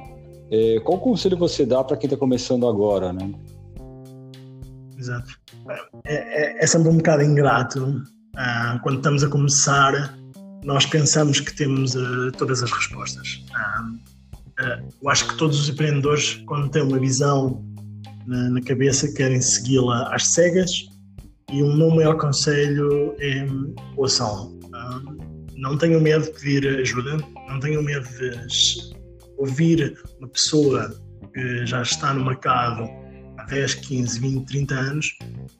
é, 0.49 0.79
qual 0.81 0.99
conselho 0.99 1.37
você 1.37 1.65
dá 1.65 1.83
para 1.83 1.97
quem 1.97 2.07
está 2.07 2.17
começando 2.17 2.67
agora, 2.67 3.11
né? 3.11 3.31
Exato. 4.97 5.37
É, 6.05 6.59
é, 6.59 6.63
é 6.63 6.67
sempre 6.67 6.89
um 6.89 6.97
bocado 6.97 7.23
ingrato 7.23 8.01
ah, 8.35 8.79
quando 8.83 8.97
estamos 8.97 9.23
a 9.23 9.29
começar 9.29 10.17
nós 10.63 10.85
pensamos 10.85 11.39
que 11.39 11.53
temos 11.55 11.95
uh, 11.95 12.31
todas 12.37 12.63
as 12.63 12.71
respostas. 12.71 13.43
Uh, 13.51 14.63
uh, 14.63 14.89
eu 15.01 15.09
acho 15.09 15.27
que 15.27 15.37
todos 15.37 15.59
os 15.59 15.69
empreendedores, 15.69 16.41
quando 16.45 16.69
têm 16.69 16.83
uma 16.83 16.99
visão 16.99 17.63
na, 18.25 18.49
na 18.49 18.61
cabeça, 18.61 19.11
querem 19.13 19.41
segui-la 19.41 20.13
às 20.13 20.27
cegas. 20.33 20.71
E 21.51 21.61
o 21.61 21.75
meu 21.75 21.91
maior 21.91 22.17
conselho 22.17 23.15
é 23.19 23.45
ouçam. 23.97 24.57
não 25.55 25.77
tenham 25.77 26.01
medo 26.01 26.25
de 26.25 26.31
pedir 26.31 26.67
ajuda, 26.79 27.17
não 27.47 27.59
tenham 27.59 27.83
medo 27.83 28.07
de 28.07 28.93
ouvir 29.37 29.95
uma 30.19 30.27
pessoa 30.29 30.95
que 31.33 31.65
já 31.65 31.81
está 31.81 32.13
no 32.13 32.25
mercado 32.25 32.87
10, 33.47 33.75
15, 33.75 34.19
20, 34.19 34.45
30 34.45 34.75
anos, 34.75 35.17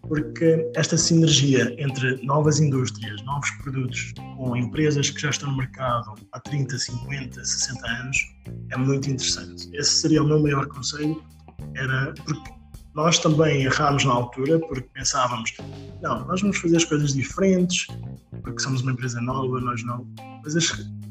porque 0.07 0.69
esta 0.75 0.97
sinergia 0.97 1.75
entre 1.77 2.23
novas 2.25 2.59
indústrias, 2.59 3.21
novos 3.23 3.49
produtos, 3.63 4.13
com 4.37 4.55
empresas 4.55 5.09
que 5.09 5.21
já 5.21 5.29
estão 5.29 5.51
no 5.51 5.57
mercado 5.57 6.13
há 6.31 6.39
30, 6.39 6.77
50, 6.77 7.43
60 7.43 7.87
anos, 7.87 8.17
é 8.71 8.77
muito 8.77 9.09
interessante. 9.09 9.69
Esse 9.73 10.01
seria 10.01 10.23
o 10.23 10.27
meu 10.27 10.41
maior 10.41 10.67
conselho, 10.67 11.23
era 11.75 12.13
porque 12.25 12.51
nós 12.93 13.17
também 13.17 13.63
errámos 13.63 14.05
na 14.05 14.13
altura, 14.13 14.59
porque 14.59 14.87
pensávamos, 14.93 15.53
não, 16.01 16.25
nós 16.27 16.41
vamos 16.41 16.57
fazer 16.57 16.77
as 16.77 16.85
coisas 16.85 17.13
diferentes, 17.13 17.87
porque 18.43 18.59
somos 18.59 18.81
uma 18.81 18.91
empresa 18.91 19.19
nova, 19.19 19.59
nós 19.59 19.83
não. 19.83 20.07
Mas 20.43 20.55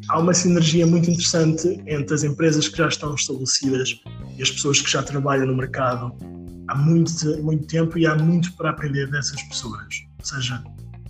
há 0.09 0.19
uma 0.19 0.33
sinergia 0.33 0.87
muito 0.87 1.11
interessante 1.11 1.83
entre 1.87 2.15
as 2.15 2.23
empresas 2.23 2.69
que 2.69 2.79
já 2.79 2.89
estão 2.89 3.15
estabelecidas 3.15 4.01
e 4.37 4.43
as 4.43 4.51
pessoas 4.51 4.81
que 4.81 4.91
já 4.91 5.03
trabalham 5.03 5.47
no 5.47 5.57
mercado 5.57 6.15
há 6.69 6.77
muito, 6.77 7.43
muito 7.43 7.67
tempo 7.67 7.99
e 7.99 8.07
há 8.07 8.15
muito 8.17 8.53
para 8.55 8.71
aprender 8.71 9.11
dessas 9.11 9.43
pessoas. 9.43 10.07
Ou 10.19 10.25
seja, 10.25 10.63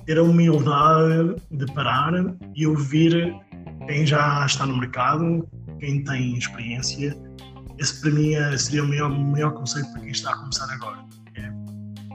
ter 0.07 0.19
a 0.19 0.23
humildade 0.23 1.37
de 1.51 1.67
parar 1.73 2.13
e 2.55 2.67
ouvir 2.67 3.35
quem 3.87 4.07
já 4.07 4.45
está 4.47 4.67
no 4.67 4.77
mercado, 4.77 5.49
quem 5.79 6.03
tem 6.05 6.37
experiência. 6.37 7.17
Esse 7.79 8.01
para 8.01 8.11
mim 8.11 8.35
é, 8.35 8.57
seria 8.57 8.85
o 8.85 8.89
maior, 8.89 9.11
o 9.11 9.19
maior 9.19 9.53
conceito 9.53 9.91
para 9.93 10.01
quem 10.01 10.11
está 10.11 10.31
a 10.31 10.37
começar 10.37 10.73
agora. 10.73 10.99
É 11.35 11.51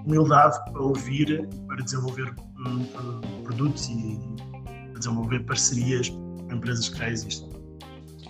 humildade 0.05 0.57
para 0.71 0.81
ouvir, 0.81 1.47
para 1.67 1.83
desenvolver 1.83 2.33
um, 2.65 3.43
produtos 3.43 3.89
e 3.89 4.19
desenvolver 4.97 5.39
parcerias 5.41 6.09
com 6.09 6.47
empresas 6.51 6.89
que 6.89 6.97
já 6.97 7.09
existem. 7.09 7.49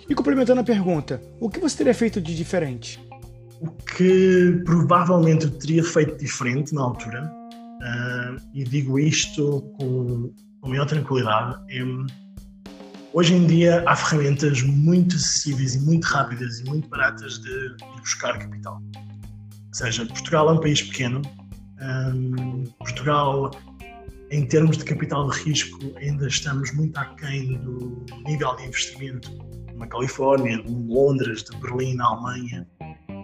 E 0.08 0.14
complementando 0.14 0.60
a 0.60 0.64
pergunta, 0.64 1.22
o 1.38 1.50
que 1.50 1.60
você 1.60 1.76
teria 1.76 1.94
feito 1.94 2.20
de 2.20 2.34
diferente? 2.34 3.07
O 3.60 3.70
que 3.70 4.62
provavelmente 4.64 5.46
eu 5.46 5.50
teria 5.50 5.82
feito 5.82 6.16
diferente 6.16 6.74
na 6.74 6.82
altura, 6.82 7.24
uh, 7.24 8.40
e 8.54 8.62
digo 8.64 8.98
isto 8.98 9.62
com, 9.78 10.32
com 10.60 10.68
maior 10.68 10.86
tranquilidade, 10.86 11.58
é, 11.70 11.82
hoje 13.12 13.34
em 13.34 13.46
dia 13.46 13.82
há 13.86 13.96
ferramentas 13.96 14.62
muito 14.62 15.16
acessíveis 15.16 15.74
e 15.74 15.80
muito 15.80 16.04
rápidas 16.04 16.60
e 16.60 16.64
muito 16.64 16.88
baratas 16.88 17.38
de, 17.40 17.76
de 17.76 18.00
buscar 18.00 18.38
capital. 18.38 18.80
Ou 18.94 19.74
seja, 19.74 20.06
Portugal 20.06 20.50
é 20.50 20.52
um 20.52 20.60
país 20.60 20.82
pequeno, 20.82 21.22
um, 21.80 22.64
Portugal 22.78 23.50
em 24.30 24.46
termos 24.46 24.76
de 24.76 24.84
capital 24.84 25.28
de 25.30 25.38
risco, 25.42 25.78
ainda 25.96 26.26
estamos 26.26 26.72
muito 26.74 26.96
aquém 26.98 27.58
do 27.58 28.04
nível 28.26 28.54
de 28.56 28.66
investimento 28.66 29.30
na 29.74 29.86
Califórnia, 29.86 30.62
de 30.62 30.70
Londres, 30.70 31.44
de 31.44 31.56
Berlim, 31.58 31.94
na 31.94 32.06
Alemanha. 32.06 32.66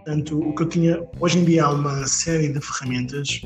Portanto, 0.04 0.38
o 0.38 0.54
que 0.54 0.62
eu 0.62 0.68
tinha. 0.68 1.08
Hoje 1.18 1.38
em 1.38 1.44
dia 1.44 1.64
há 1.64 1.70
uma 1.70 2.06
série 2.06 2.52
de 2.52 2.60
ferramentas, 2.60 3.40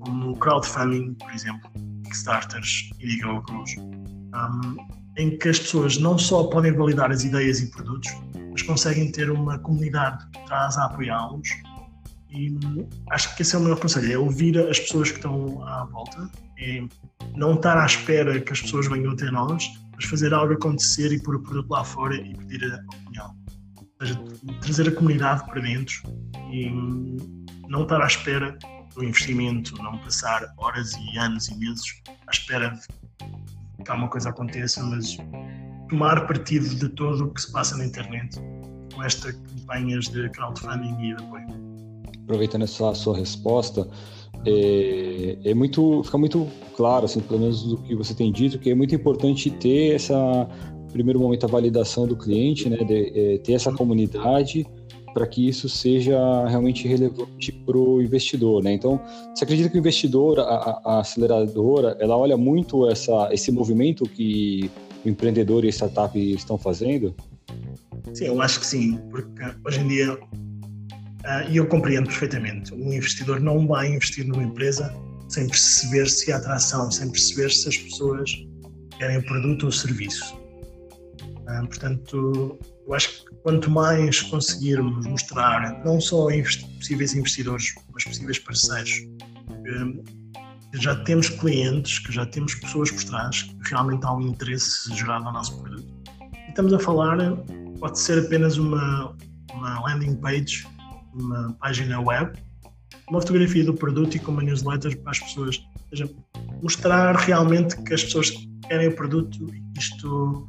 como 0.00 0.32
o 0.32 0.36
crowdfunding, 0.36 1.14
por 1.14 1.30
exemplo, 1.30 1.70
Kickstarters, 2.02 2.90
Indiegogos, 2.98 3.76
um, 3.78 4.76
em 5.16 5.38
que 5.38 5.48
as 5.48 5.60
pessoas 5.60 5.98
não 5.98 6.18
só 6.18 6.48
podem 6.48 6.72
validar 6.72 7.12
as 7.12 7.22
ideias 7.22 7.60
e 7.60 7.70
produtos, 7.70 8.12
mas 8.50 8.60
conseguem 8.62 9.12
ter 9.12 9.30
uma 9.30 9.56
comunidade 9.60 10.26
que 10.32 10.46
traz 10.46 10.76
a 10.78 10.86
apoiá-los. 10.86 11.48
E 12.32 12.58
acho 13.12 13.36
que 13.36 13.42
esse 13.42 13.54
é 13.54 13.58
o 13.58 13.62
meu 13.62 13.76
conselho: 13.76 14.12
é 14.12 14.18
ouvir 14.18 14.58
as 14.58 14.80
pessoas 14.80 15.12
que 15.12 15.18
estão 15.18 15.64
à 15.64 15.84
volta, 15.84 16.28
é 16.58 16.82
não 17.36 17.54
estar 17.54 17.78
à 17.78 17.86
espera 17.86 18.40
que 18.40 18.52
as 18.52 18.60
pessoas 18.60 18.88
venham 18.88 19.12
até 19.12 19.30
nós, 19.30 19.64
mas 19.94 20.06
fazer 20.06 20.34
algo 20.34 20.54
acontecer 20.54 21.12
e 21.12 21.22
pôr 21.22 21.36
o 21.36 21.40
produto 21.40 21.70
lá 21.70 21.84
fora 21.84 22.16
e 22.16 22.34
pedir 22.34 22.64
a 22.64 22.96
opinião. 22.96 23.39
Seja, 24.00 24.18
trazer 24.62 24.88
a 24.88 24.92
comunidade 24.92 25.44
para 25.44 25.60
dentro 25.60 26.02
e 26.50 26.70
não 27.68 27.82
estar 27.82 28.00
à 28.00 28.06
espera 28.06 28.56
do 28.94 29.04
investimento, 29.04 29.76
não 29.82 29.98
passar 29.98 30.52
horas 30.56 30.92
e 30.94 31.18
anos 31.18 31.48
e 31.48 31.58
meses 31.58 31.84
à 32.26 32.30
espera 32.30 32.70
de 32.70 33.84
que 33.84 33.90
alguma 33.90 34.08
coisa 34.08 34.30
aconteça, 34.30 34.82
mas 34.82 35.18
tomar 35.90 36.26
partido 36.26 36.66
de 36.76 36.88
todo 36.88 37.26
o 37.26 37.34
que 37.34 37.42
se 37.42 37.52
passa 37.52 37.76
na 37.76 37.84
internet 37.84 38.38
com 38.94 39.02
estas 39.02 39.32
campanhas 39.32 40.08
de 40.08 40.30
crowdfunding 40.30 40.94
e 40.94 41.14
de 41.14 41.22
apoio. 41.22 41.46
Aproveitando 42.24 42.62
essa 42.62 42.94
sua 42.94 43.16
resposta, 43.16 43.86
é, 44.46 45.38
é, 45.44 45.54
muito, 45.54 46.02
fica 46.04 46.16
muito 46.16 46.48
claro, 46.76 47.04
assim, 47.04 47.20
pelo 47.20 47.40
menos 47.40 47.62
do 47.62 47.76
que 47.82 47.94
você 47.94 48.14
tem 48.14 48.32
dito, 48.32 48.58
que 48.58 48.70
é 48.70 48.74
muito 48.74 48.94
importante 48.94 49.50
ter 49.50 49.96
essa 49.96 50.48
primeiro 50.90 51.20
momento 51.20 51.44
a 51.44 51.48
validação 51.48 52.06
do 52.06 52.16
cliente, 52.16 52.68
né, 52.68 52.78
de, 52.78 53.34
é, 53.34 53.38
ter 53.38 53.52
essa 53.52 53.72
comunidade 53.72 54.66
para 55.12 55.26
que 55.26 55.48
isso 55.48 55.68
seja 55.68 56.46
realmente 56.46 56.86
relevante 56.86 57.52
para 57.52 57.76
o 57.76 58.00
investidor, 58.00 58.62
né? 58.62 58.72
Então, 58.72 59.00
você 59.34 59.44
acredita 59.44 59.68
que 59.68 59.76
o 59.76 59.80
investidor, 59.80 60.38
a, 60.40 60.80
a, 60.84 61.00
aceleradora, 61.00 61.96
ela 62.00 62.16
olha 62.16 62.36
muito 62.36 62.88
essa, 62.88 63.28
esse 63.32 63.50
movimento 63.50 64.04
que 64.04 64.70
o 65.04 65.08
empreendedor 65.08 65.64
e 65.64 65.68
a 65.68 65.72
startup 65.72 66.16
estão 66.18 66.56
fazendo? 66.56 67.14
Sim, 68.14 68.26
eu 68.26 68.40
acho 68.40 68.60
que 68.60 68.66
sim, 68.66 68.98
porque 69.10 69.42
hoje 69.64 69.80
em 69.80 69.88
dia, 69.88 70.14
uh, 70.14 71.50
e 71.50 71.56
eu 71.56 71.66
compreendo 71.66 72.06
perfeitamente, 72.06 72.72
um 72.74 72.92
investidor 72.92 73.40
não 73.40 73.66
vai 73.66 73.88
investir 73.88 74.26
numa 74.26 74.42
empresa 74.42 74.94
sem 75.28 75.46
perceber 75.46 76.08
se 76.08 76.32
há 76.32 76.36
atração, 76.36 76.90
sem 76.90 77.10
perceber 77.10 77.50
se 77.50 77.68
as 77.68 77.76
pessoas 77.76 78.30
querem 78.98 79.18
o 79.18 79.24
produto 79.24 79.64
ou 79.64 79.68
o 79.68 79.72
serviço. 79.72 80.39
Portanto, 81.66 82.58
eu 82.86 82.94
acho 82.94 83.24
que 83.24 83.34
quanto 83.42 83.70
mais 83.70 84.20
conseguirmos 84.22 85.06
mostrar, 85.06 85.84
não 85.84 86.00
só 86.00 86.26
possíveis 86.78 87.14
investidores, 87.14 87.74
mas 87.92 88.04
possíveis 88.04 88.38
parceiros, 88.38 88.90
que 90.72 90.78
já 90.78 90.94
temos 91.04 91.28
clientes, 91.28 91.98
que 91.98 92.12
já 92.12 92.24
temos 92.26 92.54
pessoas 92.54 92.90
por 92.90 93.04
trás, 93.04 93.42
que 93.42 93.70
realmente 93.70 94.04
há 94.04 94.14
um 94.14 94.22
interesse 94.22 94.94
gerado 94.94 95.24
no 95.24 95.32
nosso 95.32 95.60
produto. 95.60 95.88
E 96.46 96.48
estamos 96.48 96.72
a 96.72 96.78
falar, 96.78 97.16
pode 97.78 97.98
ser 97.98 98.24
apenas 98.24 98.56
uma, 98.56 99.16
uma 99.52 99.80
landing 99.80 100.16
page, 100.16 100.66
uma 101.14 101.52
página 101.54 102.00
web, 102.00 102.38
uma 103.08 103.20
fotografia 103.20 103.64
do 103.64 103.74
produto 103.74 104.16
e 104.16 104.20
com 104.20 104.30
uma 104.30 104.42
newsletter 104.42 104.96
para 105.00 105.10
as 105.10 105.18
pessoas. 105.18 105.58
Ou 105.74 105.96
seja, 105.96 106.10
mostrar 106.62 107.16
realmente 107.16 107.76
que 107.82 107.94
as 107.94 108.04
pessoas 108.04 108.30
querem 108.68 108.88
o 108.88 108.94
produto 108.94 109.52
e 109.52 109.78
isto 109.78 110.48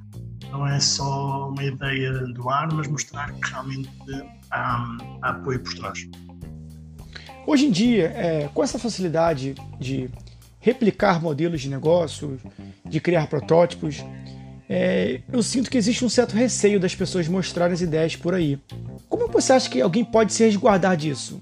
não 0.51 0.67
é 0.67 0.79
só 0.79 1.49
uma 1.49 1.63
ideia 1.63 2.11
do 2.11 2.49
ar, 2.49 2.71
mas 2.71 2.87
mostrar 2.87 3.31
que 3.31 3.49
realmente 3.49 3.89
há, 4.51 4.97
há 5.21 5.29
apoio 5.29 5.59
por 5.59 5.73
trás. 5.73 6.07
Hoje 7.47 7.65
em 7.65 7.71
dia, 7.71 8.13
é, 8.15 8.49
com 8.53 8.63
essa 8.63 8.77
facilidade 8.77 9.55
de 9.79 10.09
replicar 10.59 11.21
modelos 11.21 11.61
de 11.61 11.69
negócio, 11.69 12.37
de 12.85 12.99
criar 12.99 13.27
protótipos, 13.27 14.03
é, 14.69 15.21
eu 15.31 15.41
sinto 15.41 15.69
que 15.69 15.77
existe 15.77 16.05
um 16.05 16.09
certo 16.09 16.35
receio 16.35 16.79
das 16.79 16.93
pessoas 16.93 17.27
mostrarem 17.27 17.73
as 17.73 17.81
ideias 17.81 18.15
por 18.15 18.33
aí. 18.33 18.59
Como 19.09 19.27
você 19.27 19.53
acha 19.53 19.69
que 19.69 19.81
alguém 19.81 20.05
pode 20.05 20.33
se 20.33 20.43
resguardar 20.43 20.95
disso? 20.95 21.41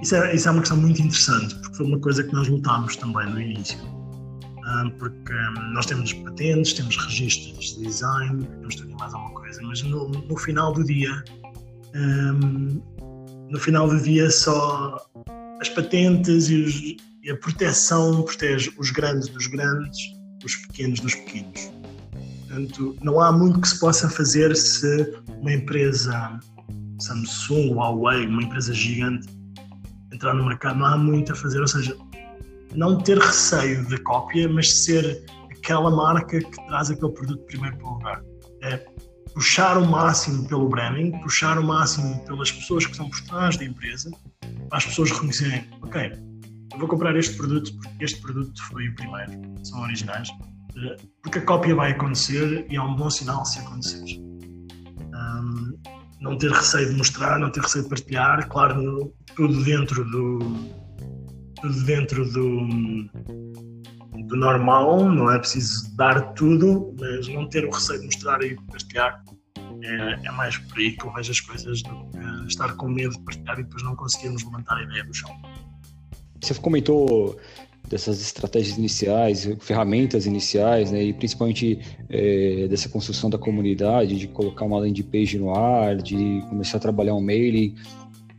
Isso 0.00 0.16
é, 0.16 0.34
isso 0.34 0.48
é 0.48 0.50
uma 0.50 0.60
questão 0.60 0.78
muito 0.78 1.00
interessante, 1.00 1.54
porque 1.56 1.76
foi 1.76 1.86
uma 1.86 2.00
coisa 2.00 2.24
que 2.24 2.32
nós 2.32 2.48
lutámos 2.48 2.96
também 2.96 3.28
no 3.28 3.40
início 3.40 3.78
porque 4.98 5.32
hum, 5.32 5.72
nós 5.74 5.86
temos 5.86 6.12
patentes, 6.12 6.72
temos 6.72 6.96
registros 6.96 7.76
de 7.76 7.82
design, 7.82 8.44
temos 8.44 8.76
tudo 8.76 8.94
mais 8.96 9.12
alguma 9.12 9.40
coisa, 9.40 9.60
mas 9.62 9.82
no, 9.82 10.08
no 10.08 10.36
final 10.36 10.72
do 10.72 10.84
dia, 10.84 11.24
um, 11.94 12.80
no 13.50 13.58
final 13.58 13.88
do 13.88 14.00
dia 14.00 14.30
só 14.30 14.96
as 15.60 15.68
patentes 15.68 16.48
e, 16.48 16.62
os, 16.62 16.74
e, 17.22 17.30
a 17.30 17.36
proteção 17.36 18.22
protege 18.22 18.72
os 18.78 18.90
grandes 18.90 19.28
dos 19.28 19.46
grandes, 19.46 19.98
os 20.44 20.56
pequenos 20.56 21.00
dos 21.00 21.14
pequenos. 21.14 21.70
Portanto, 22.40 22.96
não 23.02 23.20
há 23.20 23.32
muito 23.32 23.60
que 23.60 23.68
se 23.68 23.78
possa 23.78 24.08
fazer 24.08 24.54
se 24.56 25.14
uma 25.40 25.52
empresa 25.52 26.38
Samsung, 27.00 27.74
Huawei, 27.74 28.26
uma 28.26 28.42
empresa 28.42 28.72
gigante 28.72 29.28
entrar 30.12 30.34
no 30.34 30.44
mercado, 30.44 30.78
não 30.78 30.86
há 30.86 30.96
muito 30.96 31.32
a 31.32 31.34
fazer, 31.34 31.60
ou 31.60 31.66
seja, 31.66 31.96
não 32.74 32.98
ter 32.98 33.18
receio 33.18 33.88
da 33.88 33.98
cópia, 34.02 34.48
mas 34.48 34.84
ser 34.84 35.24
aquela 35.50 35.90
marca 35.90 36.38
que 36.38 36.66
traz 36.66 36.90
aquele 36.90 37.12
produto 37.12 37.44
primeiro 37.46 37.76
para 37.78 37.86
o 37.86 37.92
lugar. 37.94 38.22
É 38.62 38.84
puxar 39.34 39.78
o 39.78 39.86
máximo 39.86 40.46
pelo 40.46 40.68
branding, 40.68 41.12
puxar 41.20 41.58
o 41.58 41.64
máximo 41.64 42.22
pelas 42.26 42.50
pessoas 42.50 42.84
que 42.84 42.92
estão 42.92 43.08
por 43.08 43.20
trás 43.22 43.56
da 43.56 43.64
empresa, 43.64 44.10
para 44.68 44.78
as 44.78 44.84
pessoas 44.84 45.10
reconhecerem, 45.10 45.68
ok, 45.82 46.12
eu 46.72 46.78
vou 46.78 46.88
comprar 46.88 47.16
este 47.16 47.36
produto 47.36 47.72
porque 47.78 48.04
este 48.04 48.20
produto 48.20 48.62
foi 48.64 48.88
o 48.88 48.94
primeiro, 48.94 49.32
são 49.64 49.80
originais, 49.82 50.28
eh, 50.76 50.96
porque 51.22 51.38
a 51.38 51.42
cópia 51.42 51.74
vai 51.74 51.92
acontecer 51.92 52.66
e 52.70 52.76
é 52.76 52.82
um 52.82 52.94
bom 52.94 53.10
sinal 53.10 53.44
se 53.44 53.58
acontecer. 53.58 54.04
Um, 55.14 55.78
não 56.20 56.38
ter 56.38 56.50
receio 56.50 56.90
de 56.90 56.96
mostrar, 56.96 57.38
não 57.38 57.50
ter 57.50 57.60
receio 57.60 57.84
de 57.84 57.90
partilhar, 57.90 58.48
claro, 58.48 59.12
tudo 59.34 59.62
dentro 59.64 60.04
do, 60.10 60.38
tudo 61.62 61.84
dentro 61.84 62.30
do, 62.30 62.66
do 64.26 64.36
normal, 64.36 65.08
não 65.08 65.30
é 65.30 65.38
preciso 65.38 65.96
dar 65.96 66.20
tudo, 66.34 66.94
mas 66.98 67.28
não 67.28 67.48
ter 67.48 67.64
o 67.64 67.70
receio 67.70 68.00
de 68.00 68.06
mostrar 68.06 68.42
e 68.42 68.56
partilhar 68.70 69.22
é, 69.82 70.26
é, 70.26 70.32
mais 70.32 70.58
por 70.58 70.78
aí 70.78 70.92
que 70.92 71.06
eu 71.06 71.12
vejo 71.12 71.30
as 71.30 71.40
coisas 71.40 71.82
do 71.82 71.90
que 72.10 72.48
estar 72.48 72.74
com 72.74 72.88
medo 72.88 73.14
de 73.14 73.20
partilhar 73.20 73.58
e 73.60 73.62
depois 73.62 73.82
não 73.82 73.96
conseguirmos 73.96 74.44
levantar 74.44 74.76
a 74.76 74.82
ideia 74.82 75.04
do 75.04 75.14
chão. 75.14 75.30
Você 76.40 76.54
comentou 76.54 77.38
dessas 77.88 78.20
estratégias 78.20 78.78
iniciais, 78.78 79.48
ferramentas 79.60 80.26
iniciais, 80.26 80.90
né, 80.90 81.04
e 81.04 81.12
principalmente 81.12 81.78
é, 82.08 82.66
dessa 82.68 82.88
construção 82.88 83.28
da 83.28 83.38
comunidade, 83.38 84.18
de 84.18 84.28
colocar 84.28 84.64
uma 84.64 84.78
landing 84.78 85.02
page 85.02 85.38
no 85.38 85.54
ar, 85.54 85.96
de 85.96 86.42
começar 86.48 86.78
a 86.78 86.80
trabalhar 86.80 87.14
um 87.14 87.20
mailing. 87.20 87.76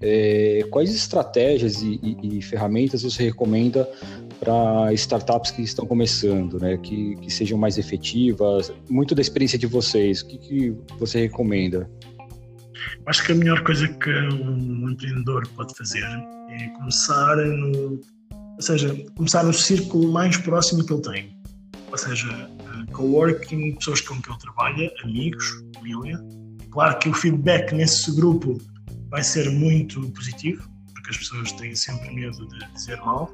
É, 0.01 0.65
quais 0.69 0.93
estratégias 0.93 1.81
e, 1.81 1.99
e, 2.03 2.37
e, 2.37 2.41
ferramentas 2.41 3.03
você 3.03 3.23
recomenda 3.23 3.89
para 4.39 4.91
startups 4.93 5.51
que 5.51 5.61
estão 5.61 5.85
começando, 5.85 6.59
né, 6.59 6.77
que, 6.77 7.15
que, 7.17 7.31
sejam 7.31 7.57
mais 7.57 7.77
efetivas? 7.77 8.73
Muito 8.89 9.15
da 9.15 9.21
experiência 9.21 9.57
de 9.57 9.65
vocês, 9.65 10.21
o 10.21 10.27
que, 10.27 10.37
que 10.37 10.77
você 10.99 11.21
recomenda? 11.21 11.89
Acho 13.05 13.25
que 13.25 13.31
a 13.31 13.35
melhor 13.35 13.63
coisa 13.63 13.87
que 13.87 14.09
um 14.09 14.89
empreendedor 14.89 15.47
pode 15.55 15.73
fazer 15.75 16.03
é 16.49 16.67
começar 16.69 17.37
no, 17.37 18.01
ou 18.55 18.61
seja, 18.61 18.95
começar 19.15 19.43
no 19.43 19.53
círculo 19.53 20.11
mais 20.11 20.37
próximo 20.37 20.85
que 20.85 20.93
ele 20.93 21.01
tem. 21.01 21.37
Ou 21.91 21.97
seja, 21.97 22.49
coworking, 22.91 23.75
pessoas 23.75 24.01
com 24.01 24.19
quem 24.21 24.33
ele 24.33 24.41
trabalha, 24.41 24.91
amigos, 25.03 25.45
família. 25.75 26.19
Claro 26.71 26.97
que 26.99 27.09
o 27.09 27.13
feedback 27.13 27.73
nesse 27.73 28.15
grupo 28.15 28.57
vai 29.13 29.23
ser 29.23 29.47
muito 29.51 30.09
positivo, 30.09 30.67
porque 30.91 31.11
as 31.11 31.17
pessoas 31.17 31.51
têm 31.51 31.75
sempre 31.75 32.11
medo 32.15 32.47
de 32.47 32.73
dizer 32.73 32.97
mal, 32.97 33.31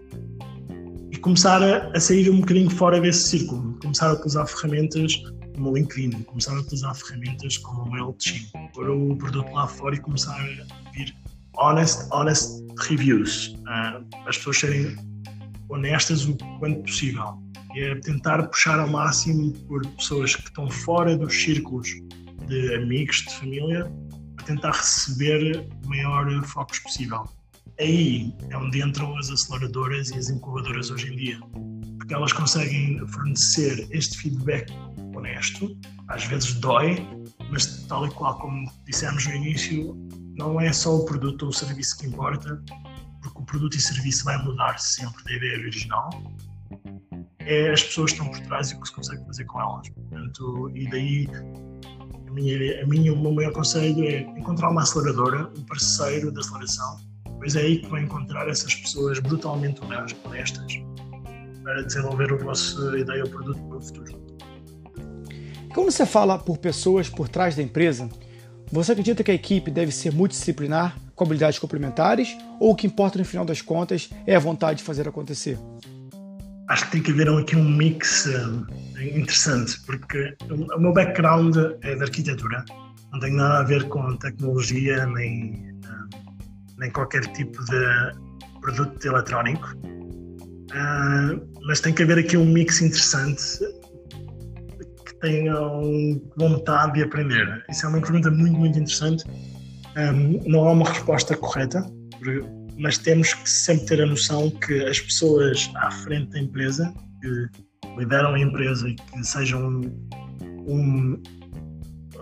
e 1.09 1.15
começar 1.15 1.63
a, 1.63 1.89
a 1.95 1.99
sair 2.01 2.29
um 2.29 2.41
bocadinho 2.41 2.69
fora 2.69 2.99
desse 2.99 3.29
círculo, 3.29 3.79
começar 3.81 4.09
a 4.09 4.13
utilizar 4.13 4.45
ferramentas 4.45 5.15
como 5.55 5.71
o 5.71 5.77
LinkedIn, 5.77 6.23
começar 6.23 6.51
a 6.51 6.59
utilizar 6.59 6.93
ferramentas 6.95 7.57
como 7.59 7.83
o 7.83 7.91
MailChimp, 7.91 8.73
pôr 8.73 8.89
o 8.89 9.15
produto 9.15 9.49
lá 9.53 9.67
fora 9.67 9.95
e 9.95 9.99
começar 10.01 10.35
a 10.35 10.91
vir 10.91 11.15
honest, 11.55 12.09
honest 12.11 12.61
reviews, 12.89 13.55
uh, 13.59 14.05
as 14.27 14.35
pessoas 14.35 14.59
serem 14.59 14.97
honestas 15.69 16.25
o 16.25 16.35
quanto 16.59 16.81
possível. 16.81 17.41
E 17.73 17.79
é 17.79 17.95
tentar 18.01 18.45
puxar 18.49 18.79
ao 18.79 18.89
máximo 18.89 19.53
por 19.65 19.87
pessoas 19.91 20.35
que 20.35 20.43
estão 20.43 20.69
fora 20.69 21.15
dos 21.15 21.33
círculos 21.33 21.87
de 22.49 22.75
amigos, 22.75 23.15
de 23.17 23.33
família, 23.35 23.89
tentar 24.43 24.71
receber 24.71 25.67
o 25.85 25.89
maior 25.89 26.43
focos 26.45 26.79
possível. 26.79 27.27
Aí 27.79 28.33
é 28.49 28.57
onde 28.57 28.81
entram 28.81 29.17
as 29.17 29.29
aceleradoras 29.29 30.09
e 30.09 30.17
as 30.17 30.29
incubadoras 30.29 30.91
hoje 30.91 31.13
em 31.13 31.15
dia. 31.15 31.39
porque 31.97 32.13
elas 32.15 32.33
conseguem 32.33 33.07
fornecer 33.07 33.87
este 33.91 34.17
feedback 34.17 34.73
honesto, 35.15 35.77
às 36.07 36.25
vezes 36.25 36.53
dói, 36.55 36.97
mas 37.51 37.85
tal 37.87 38.07
e 38.07 38.11
qual 38.11 38.35
como 38.39 38.67
dissemos 38.85 39.27
no 39.27 39.35
início, 39.35 39.95
não 40.35 40.59
é 40.59 40.73
só 40.73 40.95
o 40.95 41.05
produto 41.05 41.43
ou 41.43 41.49
o 41.49 41.53
serviço 41.53 41.99
que 41.99 42.07
importa, 42.07 42.59
porque 43.21 43.39
o 43.39 43.45
produto 43.45 43.75
e 43.75 43.81
serviço 43.81 44.25
vai 44.25 44.43
mudar 44.43 44.79
sempre 44.79 45.23
da 45.23 45.33
ideia 45.33 45.59
original. 45.59 46.09
É 47.39 47.71
as 47.71 47.83
pessoas 47.83 48.11
que 48.11 48.17
estão 48.17 48.31
por 48.31 48.41
trás 48.47 48.71
e 48.71 48.75
o 48.75 48.81
que 48.81 48.87
se 48.87 48.93
consegue 48.95 49.25
fazer 49.25 49.45
com 49.45 49.61
elas. 49.61 49.89
Portanto, 49.89 50.71
e 50.73 50.89
daí 50.89 51.27
a 52.29 52.31
minha, 52.31 52.83
a 52.83 52.85
minha, 52.85 53.13
o 53.13 53.19
meu 53.19 53.31
maior 53.31 53.51
conselho 53.51 54.05
é 54.05 54.19
encontrar 54.37 54.69
uma 54.69 54.83
aceleradora, 54.83 55.49
um 55.57 55.63
parceiro 55.63 56.31
de 56.31 56.39
aceleração, 56.39 56.97
pois 57.39 57.55
é 57.55 57.61
aí 57.61 57.79
que 57.79 57.87
vai 57.87 58.03
encontrar 58.03 58.47
essas 58.47 58.73
pessoas 58.75 59.19
brutalmente 59.19 59.81
honestas 59.83 60.79
para 61.63 61.81
desenvolver 61.81 62.31
a 62.31 62.37
vossa 62.37 62.97
ideia 62.97 63.23
ou 63.23 63.29
produto 63.29 63.59
para 63.67 63.77
o 63.77 63.81
futuro. 63.81 64.19
Quando 65.73 65.91
você 65.91 66.05
fala 66.05 66.37
por 66.37 66.57
pessoas 66.57 67.09
por 67.09 67.27
trás 67.27 67.55
da 67.55 67.63
empresa, 67.63 68.09
você 68.71 68.91
acredita 68.91 69.23
que 69.23 69.31
a 69.31 69.35
equipe 69.35 69.71
deve 69.71 69.91
ser 69.91 70.13
multidisciplinar, 70.13 70.97
com 71.15 71.23
habilidades 71.23 71.59
complementares, 71.59 72.37
ou 72.59 72.71
o 72.71 72.75
que 72.75 72.87
importa 72.87 73.17
no 73.17 73.25
final 73.25 73.43
das 73.43 73.61
contas 73.61 74.09
é 74.25 74.35
a 74.35 74.39
vontade 74.39 74.79
de 74.79 74.83
fazer 74.83 75.07
acontecer? 75.07 75.57
Acho 76.69 76.85
que 76.85 76.91
tem 76.91 77.01
que 77.01 77.11
haver 77.11 77.29
aqui 77.29 77.55
um 77.55 77.67
mix 77.67 78.25
uh, 78.27 78.65
interessante, 79.01 79.79
porque 79.85 80.35
o 80.49 80.79
meu 80.79 80.93
background 80.93 81.55
é 81.81 81.95
de 81.95 82.03
arquitetura, 82.03 82.63
não 83.11 83.19
tem 83.19 83.33
nada 83.33 83.59
a 83.59 83.63
ver 83.63 83.87
com 83.89 84.15
tecnologia 84.17 85.05
nem, 85.07 85.53
uh, 85.53 86.09
nem 86.77 86.91
qualquer 86.91 87.25
tipo 87.33 87.63
de 87.65 88.61
produto 88.61 89.03
eletrónico. 89.03 89.67
Uh, 90.71 91.41
mas 91.65 91.81
tem 91.81 91.91
que 91.91 92.03
haver 92.03 92.19
aqui 92.19 92.37
um 92.37 92.45
mix 92.45 92.81
interessante 92.81 93.59
tenham 95.21 96.21
vontade 96.37 96.93
de 96.93 97.03
aprender? 97.03 97.63
Isso 97.69 97.85
é 97.85 97.89
uma 97.89 98.01
pergunta 98.01 98.31
muito, 98.31 98.57
muito 98.57 98.79
interessante. 98.79 99.23
Não 100.47 100.67
há 100.67 100.71
uma 100.71 100.87
resposta 100.87 101.35
correta, 101.35 101.85
mas 102.79 102.97
temos 102.97 103.33
que 103.33 103.49
sempre 103.49 103.85
ter 103.85 104.01
a 104.01 104.05
noção 104.05 104.49
que 104.49 104.83
as 104.85 104.99
pessoas 104.99 105.69
à 105.75 105.91
frente 105.91 106.31
da 106.31 106.39
empresa, 106.39 106.93
que 107.21 107.47
lideram 107.97 108.33
a 108.33 108.39
empresa 108.39 108.87
e 108.87 108.95
que 108.95 109.23
sejam 109.23 109.81
um, 110.67 111.21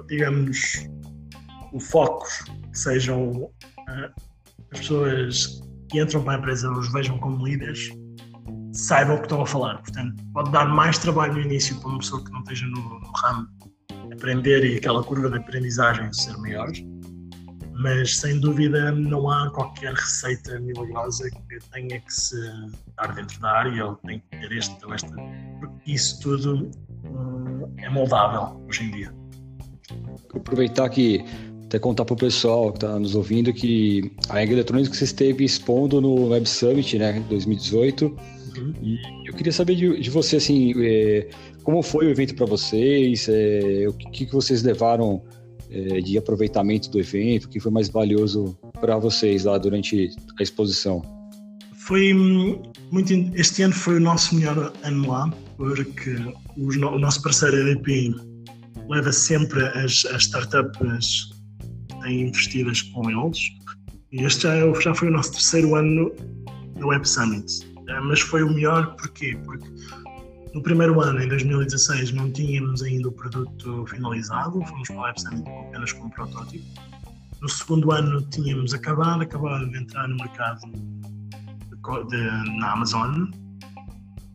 digamos, 0.08 0.88
o 1.72 1.80
foco, 1.80 2.26
que 2.72 2.78
sejam 2.78 3.34
uh, 3.34 3.52
as 4.72 4.80
pessoas 4.80 5.62
que 5.90 6.02
entram 6.02 6.24
para 6.24 6.36
a 6.36 6.38
empresa 6.40 6.72
os 6.72 6.92
vejam 6.92 7.20
como 7.20 7.46
líderes, 7.46 7.90
saibam 8.74 9.16
o 9.16 9.20
que 9.20 9.26
estão 9.26 9.42
a 9.42 9.46
falar. 9.46 9.78
Portanto, 9.78 10.16
pode 10.34 10.52
dar 10.52 10.66
mais 10.66 10.98
trabalho 10.98 11.34
no 11.34 11.42
início 11.42 11.80
para 11.80 11.90
uma 11.90 12.00
pessoa 12.00 12.24
que 12.24 12.32
não 12.32 12.40
esteja 12.40 12.66
no, 12.66 13.00
no 13.00 13.12
ramo 13.16 13.48
aprender 14.12 14.66
e 14.66 14.78
aquela 14.78 15.04
curva 15.04 15.30
de 15.30 15.38
aprendizagem 15.38 16.12
ser 16.12 16.36
maior, 16.38 16.72
mas 17.78 18.18
sem 18.18 18.40
dúvida 18.40 18.92
não 18.92 19.30
há 19.30 19.50
qualquer 19.52 19.94
receita 19.94 20.60
milagrosa 20.60 21.30
que 21.30 21.60
tenha 21.72 22.00
que 22.00 22.14
se 22.14 22.36
estar 22.90 23.14
dentro 23.14 23.40
da 23.40 23.52
área 23.52 23.86
ou 23.86 23.96
tem 23.96 24.20
que 24.20 24.40
ter 24.40 24.52
este 24.52 24.86
ou 24.86 24.94
esta, 24.94 25.16
porque 25.60 25.92
isso 25.92 26.20
tudo 26.22 26.70
hum, 27.06 27.72
é 27.78 27.90
moldável 27.90 28.62
hoje 28.68 28.84
em 28.84 28.92
dia. 28.92 29.14
Vou 30.32 30.42
aproveitar 30.42 30.90
que 30.90 31.24
até 31.66 31.80
contar 31.80 32.06
para 32.06 32.14
o 32.14 32.18
pessoal 32.18 32.72
que 32.72 32.78
está 32.78 32.98
nos 32.98 33.14
ouvindo 33.14 33.54
que 33.54 34.12
a 34.30 34.42
Eng 34.42 34.52
Eletrônica 34.52 34.94
você 34.94 35.04
esteve 35.04 35.44
expondo 35.44 36.00
no 36.00 36.30
Web 36.30 36.48
Summit, 36.48 36.98
né, 36.98 37.24
2018, 37.30 38.16
Uhum. 38.58 38.74
E 38.82 39.00
eu 39.28 39.34
queria 39.34 39.52
saber 39.52 39.76
de, 39.76 40.00
de 40.00 40.10
você, 40.10 40.38
assim, 40.38 40.74
é, 40.84 41.30
como 41.64 41.82
foi 41.82 42.08
o 42.08 42.10
evento 42.10 42.36
para 42.36 42.46
vocês? 42.46 43.28
É, 43.30 43.86
o 43.88 43.94
que, 43.94 44.26
que 44.26 44.34
vocês 44.34 44.64
levaram 44.64 45.22
é, 45.70 46.02
de 46.02 46.18
aproveitamento 46.18 46.90
do 46.90 47.00
evento? 47.00 47.46
O 47.46 47.50
que 47.50 47.60
foi 47.60 47.72
mais 47.72 47.90
valioso 47.90 48.58
para 48.80 48.98
vocês 48.98 49.46
lá 49.46 49.58
durante 49.58 50.10
a 50.40 50.44
exposição? 50.44 51.02
Foi 51.76 52.14
hum, 52.14 52.62
muito. 52.92 53.14
Este 53.34 53.64
ano 53.64 53.74
foi 53.74 53.96
o 53.96 54.00
nosso 54.00 54.36
melhor 54.36 54.74
ano 54.84 55.10
lá, 55.10 55.30
porque 55.56 56.16
o, 56.58 56.68
o 56.68 57.00
nosso 57.00 57.22
parceiro 57.22 57.58
EDP 57.58 58.14
leva 58.90 59.12
sempre 59.12 59.66
as, 59.68 60.06
as 60.06 60.24
startups 60.24 61.32
investidas 62.06 62.82
com 62.82 63.10
eles. 63.10 63.40
E 64.12 64.24
este 64.24 64.44
já, 64.44 64.74
já 64.80 64.94
foi 64.96 65.10
o 65.10 65.12
nosso 65.12 65.34
terceiro 65.34 65.76
ano 65.76 66.12
no 66.78 66.88
Web 66.88 67.08
Summit. 67.08 67.68
Eh, 67.90 68.00
mas 68.02 68.20
foi 68.20 68.44
o 68.44 68.54
melhor 68.54 68.96
porquê? 68.96 69.38
Porque 69.46 69.68
no 70.54 70.62
primeiro 70.62 71.00
ano, 71.02 71.22
em 71.22 71.28
2016, 71.28 72.12
não 72.14 72.32
tínhamos 72.32 72.82
ainda 72.82 73.10
o 73.10 73.12
produto 73.12 73.86
finalizado, 73.88 74.62
fomos 74.66 74.88
para 74.88 74.98
o 74.98 75.02
Web 75.02 75.22
Summit 75.22 75.50
apenas 75.68 75.92
com 75.92 76.06
um 76.06 76.10
protótipo. 76.10 76.66
No 77.42 77.50
segundo 77.50 77.92
ano 77.92 78.22
tínhamos 78.30 78.74
acabado, 78.74 79.22
acabado 79.22 79.70
de 79.70 79.78
entrar 79.78 80.08
no 80.08 80.18
mercado 80.18 80.62
de, 80.72 82.08
de, 82.10 82.58
na 82.58 82.72
Amazon. 82.72 83.30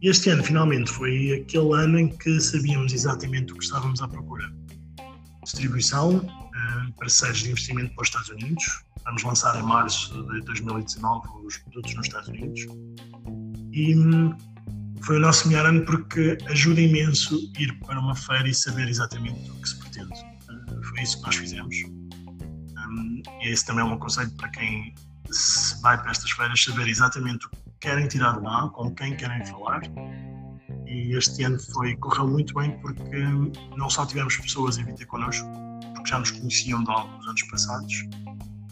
E 0.01 0.09
este 0.09 0.31
ano, 0.31 0.43
finalmente, 0.43 0.91
foi 0.91 1.33
aquele 1.33 1.73
ano 1.75 1.99
em 1.99 2.09
que 2.09 2.41
sabíamos 2.41 2.93
exatamente 2.93 3.53
o 3.53 3.57
que 3.57 3.65
estávamos 3.65 4.01
à 4.03 4.09
procura. 4.09 4.53
Distribuição, 5.43 6.17
uh, 6.17 6.93
parceiros 6.99 7.41
de 7.41 7.51
investimento 7.51 7.95
para 7.95 8.03
os 8.03 8.09
Estados 8.09 8.29
Unidos. 8.31 8.85
Vamos 9.05 9.23
lançar 9.25 9.59
em 9.59 9.63
março 9.63 10.23
de 10.29 10.41
2019 10.43 11.29
os 11.45 11.59
produtos 11.59 11.95
nos 11.95 12.07
Estados 12.07 12.29
Unidos 12.29 12.67
e 13.73 13.97
hum, 13.97 14.33
foi 15.05 15.17
o 15.17 15.21
nosso 15.21 15.49
melhor 15.49 15.67
ano 15.67 15.85
porque 15.85 16.39
ajuda 16.49 16.81
imenso 16.81 17.37
ir 17.59 17.73
para 17.81 17.99
uma 17.99 18.15
feira 18.15 18.49
e 18.49 18.55
saber 18.55 18.89
exatamente 18.89 19.51
o 19.51 19.55
que 19.61 19.69
se 19.69 19.79
pretende. 19.79 20.13
Uh, 20.49 20.83
foi 20.85 21.03
isso 21.03 21.19
que 21.19 21.27
nós 21.27 21.37
fizemos. 21.37 21.77
E 23.41 23.49
esse 23.49 23.65
também 23.65 23.83
é 23.83 23.87
um 23.87 23.99
conselho 23.99 24.31
para 24.33 24.49
quem 24.51 24.95
se 25.31 25.81
vai 25.81 26.01
para 26.01 26.11
estas 26.11 26.31
feiras, 26.31 26.63
saber 26.63 26.89
exatamente 26.89 27.47
o 27.47 27.51
que 27.51 27.59
querem 27.81 28.07
tirar 28.07 28.39
de 28.39 28.45
lá, 28.45 28.69
com 28.69 28.95
quem 28.95 29.17
querem 29.17 29.45
falar. 29.47 29.83
E 30.87 31.17
este 31.17 31.43
ano 31.45 31.59
foi, 31.59 31.97
correu 31.97 32.29
muito 32.29 32.55
bem 32.55 32.79
porque 32.81 33.17
não 33.77 33.89
só 33.89 34.05
tivemos 34.05 34.37
pessoas 34.37 34.79
a 34.79 34.83
vir 34.83 34.95
ter 34.95 35.07
connosco, 35.07 35.49
porque 35.95 36.11
já 36.11 36.19
nos 36.19 36.31
conheciam 36.31 36.85
de 36.85 36.91
alguns 36.91 37.27
anos 37.27 37.43
passados, 37.45 38.09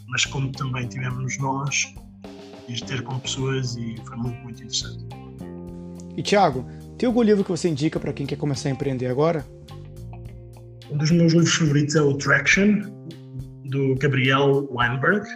mas 0.09 0.27
como 0.27 0.53
também 0.53 0.87
tivemos 0.89 1.39
nós 1.39 1.95
de 2.69 2.85
ter 2.85 3.03
com 3.03 3.19
pessoas 3.19 3.77
e 3.77 3.97
foi 4.05 4.17
muito, 4.17 4.39
muito 4.43 4.63
interessante. 4.63 5.20
E 6.17 6.23
Tiago, 6.23 6.67
tem 6.99 7.07
algum 7.07 7.23
livro 7.23 7.45
que 7.45 7.51
você 7.51 7.69
indica 7.69 7.99
para 7.99 8.13
quem 8.13 8.27
quer 8.27 8.37
começar 8.37 8.69
a 8.69 8.73
empreender 8.73 9.07
agora? 9.07 9.45
Um 10.91 10.97
dos 10.97 11.11
meus 11.11 11.33
livros 11.33 11.55
favoritos 11.55 11.95
é 11.95 12.03
o 12.03 12.15
Traction, 12.15 12.81
do 13.67 13.95
Gabriel 13.97 14.69
Weinberg. 14.71 15.27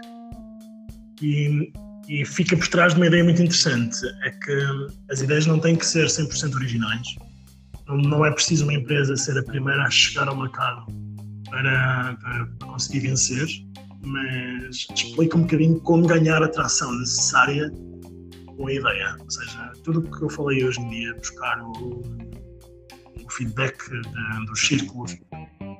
E, 1.22 1.72
e 2.08 2.24
fica 2.24 2.56
por 2.56 2.68
trás 2.68 2.92
de 2.92 3.00
uma 3.00 3.06
ideia 3.06 3.22
muito 3.22 3.40
interessante: 3.40 3.98
é 4.24 4.30
que 4.30 4.92
as 5.10 5.20
ideias 5.20 5.46
não 5.46 5.58
têm 5.58 5.76
que 5.76 5.86
ser 5.86 6.06
100% 6.06 6.54
originais. 6.54 7.06
Não, 7.86 7.96
não 7.98 8.26
é 8.26 8.30
preciso 8.32 8.64
uma 8.64 8.74
empresa 8.74 9.16
ser 9.16 9.38
a 9.38 9.42
primeira 9.42 9.84
a 9.84 9.90
chegar 9.90 10.26
ao 10.26 10.36
mercado 10.36 10.86
para, 11.48 12.16
para, 12.20 12.46
para 12.58 12.68
conseguir 12.68 13.00
vencer 13.00 13.46
mas 14.04 14.86
explica 14.94 15.36
um 15.36 15.42
bocadinho 15.42 15.80
como 15.80 16.06
ganhar 16.06 16.42
a 16.42 16.48
tração 16.48 16.92
necessária 16.98 17.70
com 18.56 18.66
a 18.66 18.72
ideia. 18.72 19.16
Ou 19.18 19.30
seja, 19.30 19.72
tudo 19.84 20.00
o 20.00 20.02
que 20.02 20.22
eu 20.22 20.30
falei 20.30 20.64
hoje 20.64 20.80
em 20.80 20.88
dia, 20.88 21.14
buscar 21.14 21.62
o, 21.62 22.02
o 23.24 23.30
feedback 23.30 23.76
de, 23.88 24.46
dos 24.46 24.66
círculos 24.66 25.16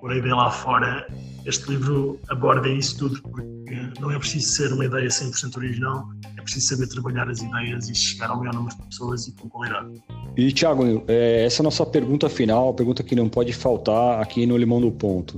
por 0.01 0.13
a 0.13 0.17
ideia 0.19 0.35
lá 0.35 0.51
fora, 0.51 1.07
este 1.47 1.71
livro 1.71 2.21
aborda 2.29 2.69
isso 2.69 2.99
tudo, 2.99 3.23
porque 3.23 3.75
não 3.99 4.11
é 4.11 4.19
preciso 4.19 4.47
ser 4.49 4.71
uma 4.75 4.85
ideia 4.85 5.09
100% 5.09 5.57
original, 5.57 6.07
é 6.37 6.43
preciso 6.43 6.67
saber 6.67 6.89
trabalhar 6.89 7.27
as 7.31 7.41
ideias 7.41 7.89
e 7.89 7.95
chegar 7.95 8.29
ao 8.29 8.39
maior 8.39 8.53
número 8.53 8.77
de 8.77 8.83
pessoas 8.83 9.27
e 9.27 9.33
com 9.33 9.49
qualidade. 9.49 10.03
E, 10.37 10.53
Thiago, 10.53 11.05
é, 11.09 11.47
essa 11.47 11.61
é 11.61 11.63
a 11.63 11.65
nossa 11.65 11.87
pergunta 11.87 12.29
final, 12.29 12.69
a 12.69 12.75
pergunta 12.75 13.03
que 13.03 13.17
não 13.17 13.31
pode 13.31 13.55
faltar 13.55 14.21
aqui 14.21 14.45
no 14.45 14.59
Limão 14.59 14.79
do 14.79 14.93
Ponto. 14.93 15.37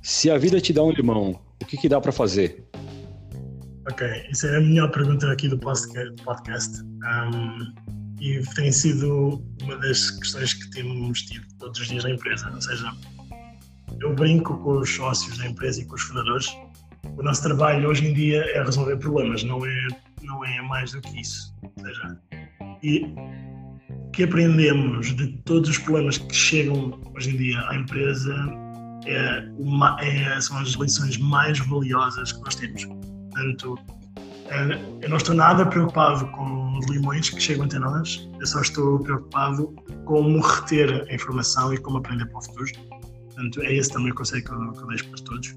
Se 0.00 0.30
a 0.30 0.38
vida 0.38 0.60
te 0.60 0.72
dá 0.72 0.84
um 0.84 0.92
limão, 0.92 1.40
o 1.60 1.64
que, 1.64 1.76
que 1.76 1.88
dá 1.88 2.00
para 2.00 2.12
fazer? 2.12 2.67
Ok, 3.90 4.06
essa 4.30 4.48
é 4.48 4.56
a 4.58 4.60
melhor 4.60 4.90
pergunta 4.90 5.32
aqui 5.32 5.48
do 5.48 5.58
podcast. 5.58 6.82
Um, 6.82 7.72
e 8.20 8.38
tem 8.54 8.70
sido 8.70 9.42
uma 9.62 9.76
das 9.78 10.10
questões 10.10 10.52
que 10.52 10.70
temos 10.72 11.22
tido 11.22 11.46
todos 11.58 11.80
os 11.80 11.88
dias 11.88 12.04
na 12.04 12.10
empresa. 12.10 12.50
Ou 12.52 12.60
seja, 12.60 12.92
eu 14.00 14.14
brinco 14.14 14.58
com 14.58 14.80
os 14.80 14.94
sócios 14.94 15.38
da 15.38 15.46
empresa 15.46 15.80
e 15.80 15.86
com 15.86 15.94
os 15.94 16.02
fundadores. 16.02 16.54
O 17.16 17.22
nosso 17.22 17.42
trabalho 17.42 17.88
hoje 17.88 18.06
em 18.06 18.12
dia 18.12 18.44
é 18.54 18.62
resolver 18.62 18.98
problemas, 18.98 19.42
não 19.42 19.64
é, 19.64 19.86
não 20.22 20.44
é 20.44 20.60
mais 20.62 20.92
do 20.92 21.00
que 21.00 21.22
isso. 21.22 21.54
Ou 21.62 21.84
seja, 21.84 22.18
e 22.82 23.06
que 24.12 24.24
aprendemos 24.24 25.16
de 25.16 25.28
todos 25.44 25.70
os 25.70 25.78
problemas 25.78 26.18
que 26.18 26.34
chegam 26.34 27.00
hoje 27.16 27.30
em 27.30 27.36
dia 27.38 27.60
à 27.68 27.74
empresa 27.74 28.34
é 29.06 29.48
uma, 29.58 29.96
é, 30.02 30.38
são 30.40 30.58
as 30.58 30.70
lições 30.70 31.16
mais 31.16 31.58
valiosas 31.58 32.32
que 32.32 32.40
nós 32.42 32.54
temos. 32.54 32.86
Portanto, 33.38 33.78
Eh, 34.50 35.02
eu 35.02 35.10
não 35.10 35.18
estou 35.18 35.34
nada 35.34 35.66
preocupado 35.66 36.26
com 36.28 36.78
os 36.78 36.86
limões 36.86 37.28
que 37.28 37.40
chegam 37.40 37.66
até 37.66 37.78
nós, 37.78 38.28
eu 38.40 38.46
só 38.46 38.62
estou 38.62 38.98
preocupado 38.98 39.74
como 40.06 40.40
reter 40.40 41.06
a 41.08 41.14
informação 41.14 41.72
e 41.74 41.78
como 41.78 41.98
aprender 41.98 42.24
para 42.26 42.38
o 42.38 42.42
futuro. 42.42 42.70
Portanto, 43.26 43.60
é 43.62 43.74
esse 43.74 43.90
também 43.90 44.10
o 44.10 44.14
conselho 44.14 44.42
que 44.42 44.50
eu, 44.50 44.72
que 44.72 44.82
eu 44.82 44.86
deixo 44.86 45.08
para 45.10 45.22
todos. 45.22 45.54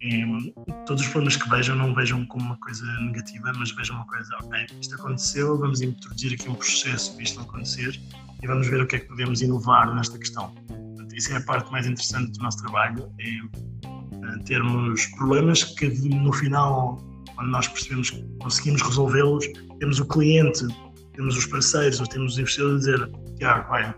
E, 0.00 0.52
todos 0.86 1.04
os 1.04 1.08
problemas 1.08 1.36
que 1.36 1.48
vejam, 1.48 1.76
não 1.76 1.94
vejam 1.94 2.26
como 2.26 2.44
uma 2.46 2.56
coisa 2.56 2.84
negativa, 3.02 3.52
mas 3.56 3.70
vejam 3.70 3.94
uma 3.94 4.06
coisa, 4.06 4.36
ok, 4.42 4.66
isto 4.80 4.94
aconteceu, 4.96 5.56
vamos 5.56 5.80
introduzir 5.80 6.34
aqui 6.34 6.48
um 6.48 6.54
processo 6.54 7.14
para 7.14 7.22
isto 7.22 7.36
não 7.36 7.44
acontecer 7.44 8.00
e 8.42 8.46
vamos 8.48 8.66
ver 8.66 8.82
o 8.82 8.86
que 8.88 8.96
é 8.96 8.98
que 8.98 9.06
podemos 9.06 9.40
inovar 9.40 9.94
nesta 9.94 10.18
questão. 10.18 10.52
Portanto, 10.66 11.14
isso 11.14 11.32
é 11.32 11.36
a 11.36 11.42
parte 11.42 11.70
mais 11.70 11.86
interessante 11.86 12.32
do 12.32 12.42
nosso 12.42 12.58
trabalho, 12.58 13.08
é 13.20 14.42
termos 14.44 15.06
problemas 15.06 15.62
que 15.62 15.86
no 15.86 16.32
final 16.32 17.11
quando 17.42 17.50
nós 17.50 17.66
percebemos 17.66 18.10
que 18.10 18.22
conseguimos 18.40 18.82
resolvê-los, 18.82 19.44
temos 19.80 19.98
o 19.98 20.06
cliente, 20.06 20.64
temos 21.12 21.36
os 21.36 21.44
parceiros, 21.46 21.98
ou 21.98 22.06
temos 22.06 22.34
os 22.34 22.38
investidores 22.38 22.74
a 22.74 22.92
dizer: 22.92 23.10
Tiago, 23.36 23.68
vai, 23.68 23.94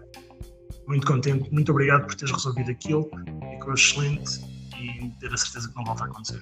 muito 0.89 1.07
contente, 1.07 1.53
muito 1.53 1.71
obrigado 1.71 2.07
por 2.07 2.15
teres 2.15 2.33
resolvido 2.33 2.71
aquilo, 2.71 3.11
ficou 3.53 3.75
excelente 3.75 4.41
e 4.81 5.11
ter 5.21 5.33
a 5.33 5.37
certeza 5.37 5.69
que 5.69 5.77
não 5.77 5.85
volta 5.85 6.05
a 6.05 6.07
acontecer. 6.07 6.41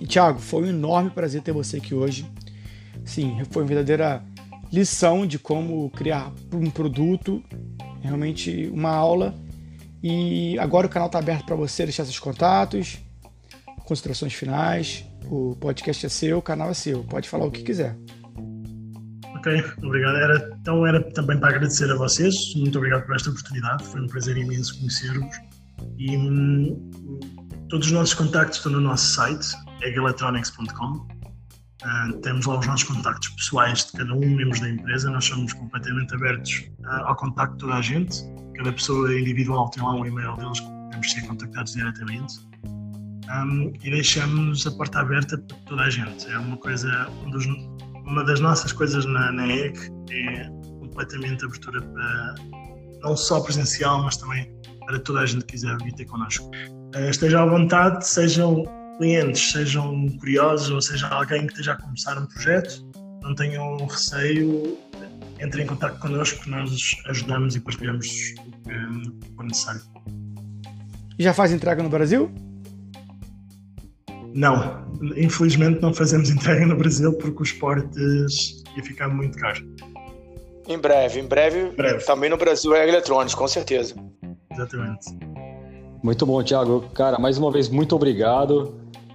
E 0.00 0.06
Tiago, 0.06 0.38
foi 0.38 0.62
um 0.62 0.68
enorme 0.68 1.10
prazer 1.10 1.42
ter 1.42 1.52
você 1.52 1.76
aqui 1.76 1.94
hoje. 1.94 2.26
Sim, 3.04 3.36
foi 3.50 3.62
uma 3.62 3.68
verdadeira 3.68 4.24
lição 4.72 5.26
de 5.26 5.38
como 5.38 5.90
criar 5.90 6.32
um 6.54 6.70
produto, 6.70 7.44
realmente 8.00 8.70
uma 8.72 8.90
aula. 8.90 9.34
E 10.02 10.58
agora 10.58 10.86
o 10.86 10.90
canal 10.90 11.08
está 11.08 11.18
aberto 11.18 11.44
para 11.44 11.54
você 11.54 11.84
deixar 11.84 12.04
seus 12.04 12.18
contatos, 12.18 12.98
considerações 13.84 14.32
finais. 14.32 15.04
O 15.30 15.56
podcast 15.56 16.06
é 16.06 16.08
seu, 16.08 16.38
o 16.38 16.42
canal 16.42 16.70
é 16.70 16.74
seu. 16.74 17.02
Pode 17.04 17.28
falar 17.28 17.46
o 17.46 17.50
que 17.50 17.62
quiser. 17.62 17.96
Ok, 19.36 19.64
obrigado. 19.82 20.16
Era, 20.16 20.56
então 20.60 20.86
era 20.86 21.02
também 21.12 21.38
para 21.38 21.50
agradecer 21.50 21.90
a 21.90 21.96
vocês. 21.96 22.34
Muito 22.56 22.78
obrigado 22.78 23.04
por 23.06 23.14
esta 23.14 23.30
oportunidade. 23.30 23.84
Foi 23.84 24.00
um 24.00 24.06
prazer 24.06 24.36
imenso 24.36 24.78
conhecer-vos. 24.78 25.36
E 25.98 26.16
hum, 26.16 26.90
todos 27.68 27.86
os 27.86 27.92
nossos 27.92 28.14
contactos 28.14 28.58
estão 28.58 28.72
no 28.72 28.80
nosso 28.80 29.14
site, 29.14 29.46
egelectronics.com. 29.82 30.84
Uh, 30.84 31.86
ah, 31.86 32.08
temos 32.22 32.46
lá 32.46 32.58
os 32.58 32.66
nossos 32.66 32.84
contactos 32.84 33.28
pessoais 33.30 33.86
de 33.86 33.92
cada 33.92 34.14
um, 34.14 34.20
membros 34.20 34.60
da 34.60 34.70
empresa. 34.70 35.10
Nós 35.10 35.24
somos 35.24 35.52
completamente 35.52 36.14
abertos 36.14 36.70
uh, 36.80 37.04
ao 37.04 37.16
contacto 37.16 37.54
de 37.54 37.60
toda 37.60 37.74
a 37.74 37.82
gente. 37.82 38.24
Cada 38.56 38.72
pessoa 38.72 39.12
individual 39.18 39.68
tem 39.70 39.82
lá 39.82 39.94
um 39.94 40.06
e-mail 40.06 40.36
deles 40.36 40.60
que 40.60 40.66
podemos 40.66 41.12
ser 41.12 41.26
contactados 41.26 41.72
diretamente 41.72 42.53
um, 43.30 43.72
e 43.82 43.90
deixamos 43.90 44.66
a 44.66 44.70
porta 44.72 45.00
aberta 45.00 45.38
para 45.38 45.56
toda 45.66 45.82
a 45.82 45.90
gente. 45.90 46.26
É 46.30 46.38
uma 46.38 46.56
coisa, 46.56 47.08
um 47.24 47.30
dos, 47.30 47.46
uma 48.04 48.24
das 48.24 48.40
nossas 48.40 48.72
coisas 48.72 49.04
na, 49.06 49.32
na 49.32 49.46
EC 49.48 49.76
é 50.10 50.48
completamente 50.80 51.44
abertura 51.44 51.80
para 51.80 52.34
não 53.02 53.16
só 53.16 53.40
presencial, 53.40 54.02
mas 54.02 54.16
também 54.16 54.52
para 54.86 54.98
toda 55.00 55.20
a 55.20 55.26
gente 55.26 55.44
que 55.44 55.52
quiser 55.52 55.76
vir 55.78 55.92
ter 55.94 56.04
connosco. 56.04 56.50
Uh, 56.94 57.10
estejam 57.10 57.42
à 57.42 57.46
vontade, 57.46 58.06
sejam 58.06 58.64
clientes, 58.98 59.50
sejam 59.50 60.08
curiosos 60.18 60.70
ou 60.70 60.80
seja 60.80 61.08
alguém 61.08 61.46
que 61.46 61.52
esteja 61.52 61.72
a 61.72 61.76
começar 61.76 62.18
um 62.18 62.26
projeto, 62.26 62.86
não 63.22 63.34
tenham 63.34 63.76
receio, 63.86 64.78
entrem 65.40 65.64
em 65.64 65.66
contato 65.66 65.98
connosco 65.98 66.48
nós 66.48 66.70
ajudamos 67.06 67.56
e 67.56 67.60
partilhamos 67.60 68.06
o 68.06 69.18
que 69.18 69.34
for 69.34 69.44
necessário. 69.44 69.80
Já 71.18 71.32
faz 71.32 71.52
entrega 71.52 71.82
no 71.82 71.88
Brasil? 71.88 72.32
Não, 74.34 74.84
infelizmente 75.16 75.80
não 75.80 75.94
fazemos 75.94 76.28
entrega 76.30 76.66
no 76.66 76.76
Brasil 76.76 77.12
porque 77.14 77.42
os 77.42 77.52
portes 77.52 78.64
ia 78.76 78.82
ficar 78.82 79.08
muito 79.08 79.38
caro. 79.38 79.64
Em 80.66 80.78
breve, 80.78 81.20
em 81.20 81.26
breve, 81.26 81.70
breve. 81.76 82.04
também 82.04 82.28
no 82.28 82.36
Brasil 82.36 82.74
é 82.74 82.88
eletrônico, 82.88 83.38
com 83.38 83.46
certeza. 83.46 83.94
Exatamente. 84.50 85.16
Muito 86.02 86.26
bom, 86.26 86.42
Thiago. 86.42 86.82
Cara, 86.94 87.18
mais 87.18 87.38
uma 87.38 87.50
vez, 87.52 87.68
muito 87.68 87.94
obrigado 87.94 88.74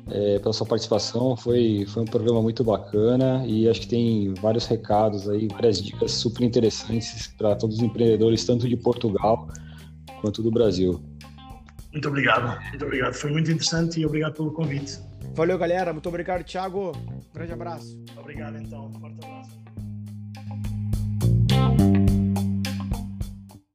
é, 0.10 0.40
pela 0.40 0.54
sua 0.54 0.66
participação. 0.66 1.36
Foi, 1.36 1.86
foi 1.88 2.04
um 2.04 2.06
programa 2.06 2.42
muito 2.42 2.64
bacana 2.64 3.44
e 3.46 3.68
acho 3.68 3.82
que 3.82 3.88
tem 3.88 4.34
vários 4.36 4.68
recados 4.68 5.28
aí, 5.28 5.48
várias 5.48 5.82
dicas 5.82 6.12
super 6.12 6.44
interessantes 6.44 7.28
para 7.38 7.56
todos 7.56 7.78
os 7.78 7.84
empreendedores, 7.84 8.46
tanto 8.46 8.70
de 8.70 8.78
Portugal 8.78 9.48
quanto 10.22 10.42
do 10.42 10.52
Brasil. 10.52 11.02
Muito 11.92 12.08
obrigado, 12.08 12.62
muito 12.70 12.86
obrigado. 12.86 13.14
Foi 13.14 13.32
muito 13.32 13.52
interessante 13.52 14.00
e 14.00 14.06
obrigado 14.06 14.34
pelo 14.34 14.52
convite. 14.52 15.00
Valeu, 15.34 15.58
galera. 15.58 15.92
Muito 15.94 16.08
obrigado, 16.10 16.44
Thiago. 16.44 16.92
Um 16.96 17.22
grande 17.34 17.54
abraço. 17.54 18.04
Obrigado, 18.18 18.58
então. 18.58 18.92
Forte 18.94 19.18
abraço. 19.24 19.60